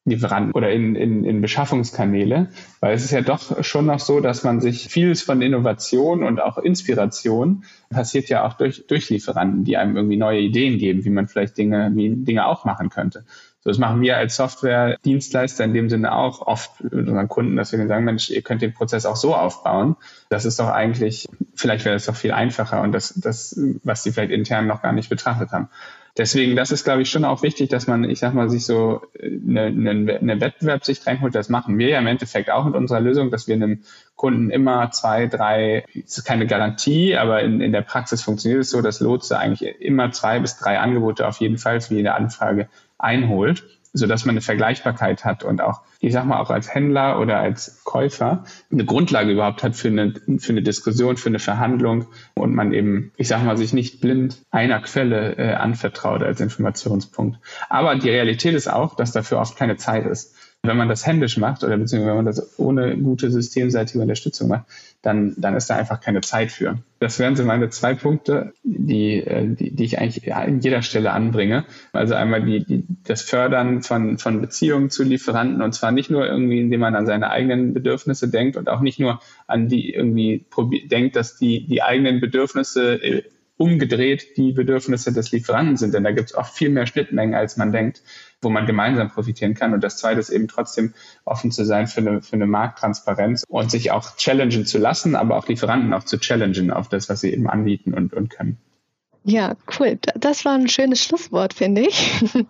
Lieferanten 0.06 0.52
oder 0.52 0.72
in, 0.72 0.96
in, 0.96 1.24
in 1.24 1.42
Beschaffungskanäle, 1.42 2.48
weil 2.80 2.94
es 2.94 3.04
ist 3.04 3.10
ja 3.10 3.20
doch 3.20 3.62
schon 3.62 3.84
noch 3.84 4.00
so, 4.00 4.20
dass 4.20 4.44
man 4.44 4.60
sich 4.60 4.88
vieles 4.88 5.22
von 5.22 5.42
Innovation 5.42 6.22
und 6.22 6.40
auch 6.40 6.56
Inspiration 6.56 7.64
passiert 7.90 8.30
ja 8.30 8.46
auch 8.46 8.54
durch, 8.54 8.86
durch 8.86 9.10
Lieferanten, 9.10 9.64
die 9.64 9.76
einem 9.76 9.96
irgendwie 9.96 10.16
neue 10.16 10.40
Ideen 10.40 10.78
geben, 10.78 11.04
wie 11.04 11.10
man 11.10 11.28
vielleicht 11.28 11.58
Dinge, 11.58 11.90
wie 11.94 12.16
Dinge 12.16 12.46
auch 12.46 12.64
machen 12.64 12.88
könnte. 12.88 13.24
So, 13.62 13.68
das 13.68 13.78
machen 13.78 14.00
wir 14.00 14.16
als 14.16 14.36
Software-Dienstleister 14.36 15.64
in 15.64 15.74
dem 15.74 15.90
Sinne 15.90 16.14
auch 16.14 16.46
oft 16.46 16.82
mit 16.82 16.94
unseren 16.94 17.28
Kunden, 17.28 17.56
dass 17.56 17.72
wir 17.72 17.86
sagen, 17.86 18.06
Mensch, 18.06 18.30
ihr 18.30 18.40
könnt 18.40 18.62
den 18.62 18.72
Prozess 18.72 19.04
auch 19.04 19.16
so 19.16 19.34
aufbauen. 19.34 19.96
Das 20.30 20.46
ist 20.46 20.58
doch 20.58 20.68
eigentlich, 20.68 21.28
vielleicht 21.54 21.84
wäre 21.84 21.94
das 21.94 22.06
doch 22.06 22.16
viel 22.16 22.32
einfacher 22.32 22.80
und 22.80 22.92
das, 22.92 23.12
das, 23.20 23.60
was 23.84 24.02
sie 24.02 24.12
vielleicht 24.12 24.32
intern 24.32 24.66
noch 24.66 24.80
gar 24.80 24.92
nicht 24.92 25.10
betrachtet 25.10 25.52
haben. 25.52 25.68
deswegen, 26.16 26.56
das 26.56 26.70
ist, 26.70 26.84
glaube 26.84 27.02
ich, 27.02 27.10
schon 27.10 27.26
auch 27.26 27.42
wichtig, 27.42 27.68
dass 27.68 27.86
man, 27.86 28.04
ich 28.04 28.18
sag 28.18 28.32
mal, 28.32 28.48
sich 28.48 28.64
so 28.64 29.02
eine, 29.22 29.66
eine, 29.66 29.90
eine 29.90 30.40
Wettbewerbssicht 30.40 31.06
reinholt. 31.06 31.34
Das 31.34 31.50
machen 31.50 31.76
wir 31.76 31.88
ja 31.88 31.98
im 31.98 32.06
Endeffekt 32.06 32.50
auch 32.50 32.64
mit 32.64 32.74
unserer 32.74 33.00
Lösung, 33.00 33.30
dass 33.30 33.46
wir 33.46 33.56
einem 33.56 33.82
Kunden 34.16 34.48
immer 34.48 34.90
zwei, 34.90 35.26
drei, 35.26 35.84
das 35.94 36.16
ist 36.16 36.24
keine 36.24 36.46
Garantie, 36.46 37.14
aber 37.14 37.42
in, 37.42 37.60
in 37.60 37.72
der 37.72 37.82
Praxis 37.82 38.22
funktioniert 38.22 38.62
es 38.62 38.70
so, 38.70 38.80
dass 38.80 39.00
Lotse 39.00 39.38
eigentlich 39.38 39.80
immer 39.82 40.12
zwei 40.12 40.38
bis 40.40 40.56
drei 40.56 40.78
Angebote 40.78 41.28
auf 41.28 41.40
jeden 41.40 41.58
Fall 41.58 41.82
für 41.82 41.94
jede 41.94 42.14
Anfrage 42.14 42.68
einholt 43.00 43.64
so 43.92 44.06
dass 44.06 44.24
man 44.24 44.34
eine 44.34 44.40
Vergleichbarkeit 44.40 45.24
hat 45.24 45.42
und 45.42 45.60
auch, 45.60 45.80
ich 45.98 46.12
sag 46.12 46.24
mal, 46.24 46.40
auch 46.40 46.50
als 46.50 46.72
Händler 46.72 47.18
oder 47.18 47.38
als 47.38 47.82
Käufer 47.84 48.44
eine 48.70 48.84
Grundlage 48.84 49.32
überhaupt 49.32 49.62
hat 49.62 49.74
für 49.74 49.88
eine, 49.88 50.14
für 50.38 50.52
eine 50.52 50.62
Diskussion, 50.62 51.16
für 51.16 51.28
eine 51.28 51.40
Verhandlung 51.40 52.06
und 52.34 52.54
man 52.54 52.72
eben, 52.72 53.12
ich 53.16 53.28
sag 53.28 53.42
mal, 53.44 53.56
sich 53.56 53.72
nicht 53.72 54.00
blind 54.00 54.42
einer 54.50 54.80
Quelle 54.80 55.36
äh, 55.36 55.54
anvertraut 55.54 56.22
als 56.22 56.40
Informationspunkt. 56.40 57.38
Aber 57.68 57.96
die 57.96 58.10
Realität 58.10 58.54
ist 58.54 58.68
auch, 58.68 58.94
dass 58.94 59.12
dafür 59.12 59.38
oft 59.38 59.56
keine 59.56 59.76
Zeit 59.76 60.06
ist. 60.06 60.36
Wenn 60.62 60.76
man 60.76 60.90
das 60.90 61.06
händisch 61.06 61.38
macht 61.38 61.64
oder 61.64 61.78
beziehungsweise 61.78 62.10
wenn 62.10 62.16
man 62.16 62.26
das 62.26 62.58
ohne 62.58 62.96
gute 62.98 63.30
systemseitige 63.30 64.00
Unterstützung 64.00 64.48
macht, 64.48 64.66
dann, 65.00 65.34
dann 65.38 65.56
ist 65.56 65.70
da 65.70 65.76
einfach 65.76 66.00
keine 66.00 66.20
Zeit 66.20 66.52
für. 66.52 66.78
Das 66.98 67.18
wären 67.18 67.34
so 67.34 67.44
meine 67.44 67.70
zwei 67.70 67.94
Punkte, 67.94 68.52
die, 68.62 69.22
äh, 69.22 69.46
die, 69.48 69.74
die 69.74 69.84
ich 69.84 69.98
eigentlich 69.98 70.34
an 70.34 70.60
jeder 70.60 70.82
Stelle 70.82 71.12
anbringe. 71.12 71.64
Also 71.94 72.14
einmal 72.14 72.44
die, 72.44 72.62
die, 72.62 72.84
das 73.04 73.22
Fördern 73.22 73.82
von, 73.82 74.18
von 74.18 74.42
Beziehungen 74.42 74.90
zu 74.90 75.02
Lieferanten 75.02 75.62
und 75.62 75.72
zwar 75.72 75.92
nicht 75.92 76.10
nur 76.10 76.26
irgendwie, 76.26 76.60
indem 76.60 76.80
man 76.80 76.94
an 76.94 77.06
seine 77.06 77.30
eigenen 77.30 77.72
Bedürfnisse 77.72 78.28
denkt 78.28 78.58
und 78.58 78.68
auch 78.68 78.80
nicht 78.80 79.00
nur 79.00 79.20
an 79.46 79.68
die 79.68 79.94
irgendwie 79.94 80.44
denkt, 80.90 81.16
dass 81.16 81.38
die, 81.38 81.66
die 81.66 81.82
eigenen 81.82 82.20
Bedürfnisse 82.20 83.02
äh, 83.02 83.22
umgedreht 83.60 84.38
die 84.38 84.52
Bedürfnisse 84.52 85.12
des 85.12 85.32
Lieferanten 85.32 85.76
sind, 85.76 85.92
denn 85.92 86.02
da 86.02 86.12
gibt 86.12 86.30
es 86.30 86.34
oft 86.34 86.54
viel 86.54 86.70
mehr 86.70 86.86
Schnittmengen, 86.86 87.34
als 87.34 87.58
man 87.58 87.72
denkt, 87.72 88.02
wo 88.42 88.50
man 88.50 88.66
gemeinsam 88.66 89.10
profitieren 89.10 89.54
kann. 89.54 89.74
Und 89.74 89.84
das 89.84 89.98
Zweite 89.98 90.20
ist 90.20 90.30
eben 90.30 90.48
trotzdem 90.48 90.94
offen 91.24 91.50
zu 91.50 91.64
sein 91.64 91.86
für 91.86 92.00
eine, 92.00 92.22
für 92.22 92.36
eine 92.36 92.46
Markttransparenz 92.46 93.44
und 93.48 93.70
sich 93.70 93.90
auch 93.90 94.16
challengen 94.16 94.66
zu 94.66 94.78
lassen, 94.78 95.14
aber 95.14 95.36
auch 95.36 95.48
Lieferanten 95.48 95.92
auch 95.92 96.04
zu 96.04 96.18
challengen 96.18 96.70
auf 96.70 96.88
das, 96.88 97.08
was 97.08 97.20
sie 97.20 97.32
eben 97.32 97.48
anbieten 97.48 97.94
und, 97.94 98.14
und 98.14 98.30
können. 98.30 98.58
Ja, 99.24 99.54
cool. 99.78 99.98
Das 100.14 100.44
war 100.44 100.54
ein 100.54 100.68
schönes 100.68 101.04
Schlusswort, 101.04 101.52
finde 101.52 101.82
ich. 101.82 102.24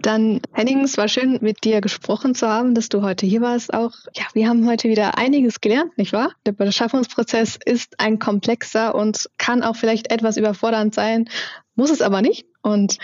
Dann, 0.00 0.40
Henning, 0.52 0.84
es 0.84 0.96
war 0.96 1.08
schön, 1.08 1.38
mit 1.40 1.64
dir 1.64 1.80
gesprochen 1.80 2.34
zu 2.34 2.48
haben, 2.48 2.74
dass 2.74 2.88
du 2.88 3.02
heute 3.02 3.26
hier 3.26 3.40
warst. 3.40 3.72
Auch, 3.74 3.92
ja, 4.14 4.24
wir 4.32 4.48
haben 4.48 4.68
heute 4.68 4.88
wieder 4.88 5.18
einiges 5.18 5.60
gelernt, 5.60 5.96
nicht 5.98 6.12
wahr? 6.12 6.32
Der 6.46 6.52
Beschaffungsprozess 6.52 7.58
ist 7.64 7.98
ein 7.98 8.18
komplexer 8.18 8.94
und 8.94 9.28
kann 9.38 9.62
auch 9.62 9.76
vielleicht 9.76 10.12
etwas 10.12 10.36
überfordernd 10.36 10.94
sein, 10.94 11.28
muss 11.74 11.90
es 11.90 12.02
aber 12.02 12.22
nicht. 12.22 12.46
Und 12.62 12.98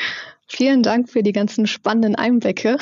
vielen 0.46 0.82
Dank 0.82 1.08
für 1.08 1.22
die 1.22 1.32
ganzen 1.32 1.66
spannenden 1.66 2.14
Einblicke. 2.14 2.78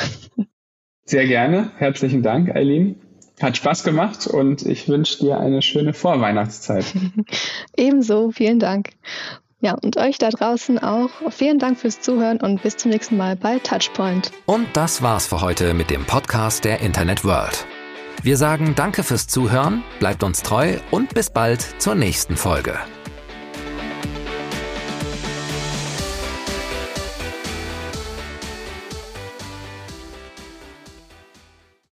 Sehr 1.04 1.26
gerne. 1.26 1.70
Herzlichen 1.76 2.22
Dank, 2.22 2.54
Eileen. 2.54 3.00
Hat 3.40 3.56
Spaß 3.56 3.82
gemacht 3.82 4.26
und 4.26 4.64
ich 4.64 4.88
wünsche 4.88 5.18
dir 5.18 5.40
eine 5.40 5.62
schöne 5.62 5.94
Vorweihnachtszeit. 5.94 6.84
Ebenso, 7.76 8.30
vielen 8.30 8.58
Dank. 8.60 8.90
Ja, 9.60 9.74
und 9.74 9.96
euch 9.96 10.18
da 10.18 10.28
draußen 10.28 10.78
auch. 10.80 11.10
Vielen 11.30 11.58
Dank 11.58 11.78
fürs 11.78 12.00
Zuhören 12.00 12.40
und 12.40 12.62
bis 12.62 12.76
zum 12.76 12.90
nächsten 12.90 13.16
Mal 13.16 13.36
bei 13.36 13.58
Touchpoint. 13.58 14.32
Und 14.44 14.66
das 14.74 15.02
war's 15.02 15.26
für 15.26 15.40
heute 15.40 15.72
mit 15.72 15.90
dem 15.90 16.04
Podcast 16.04 16.64
der 16.64 16.80
Internet 16.80 17.24
World. 17.24 17.64
Wir 18.22 18.36
sagen 18.36 18.74
Danke 18.76 19.02
fürs 19.02 19.26
Zuhören, 19.26 19.82
bleibt 19.98 20.22
uns 20.22 20.42
treu 20.42 20.76
und 20.90 21.14
bis 21.14 21.30
bald 21.30 21.60
zur 21.78 21.94
nächsten 21.94 22.36
Folge. 22.36 22.78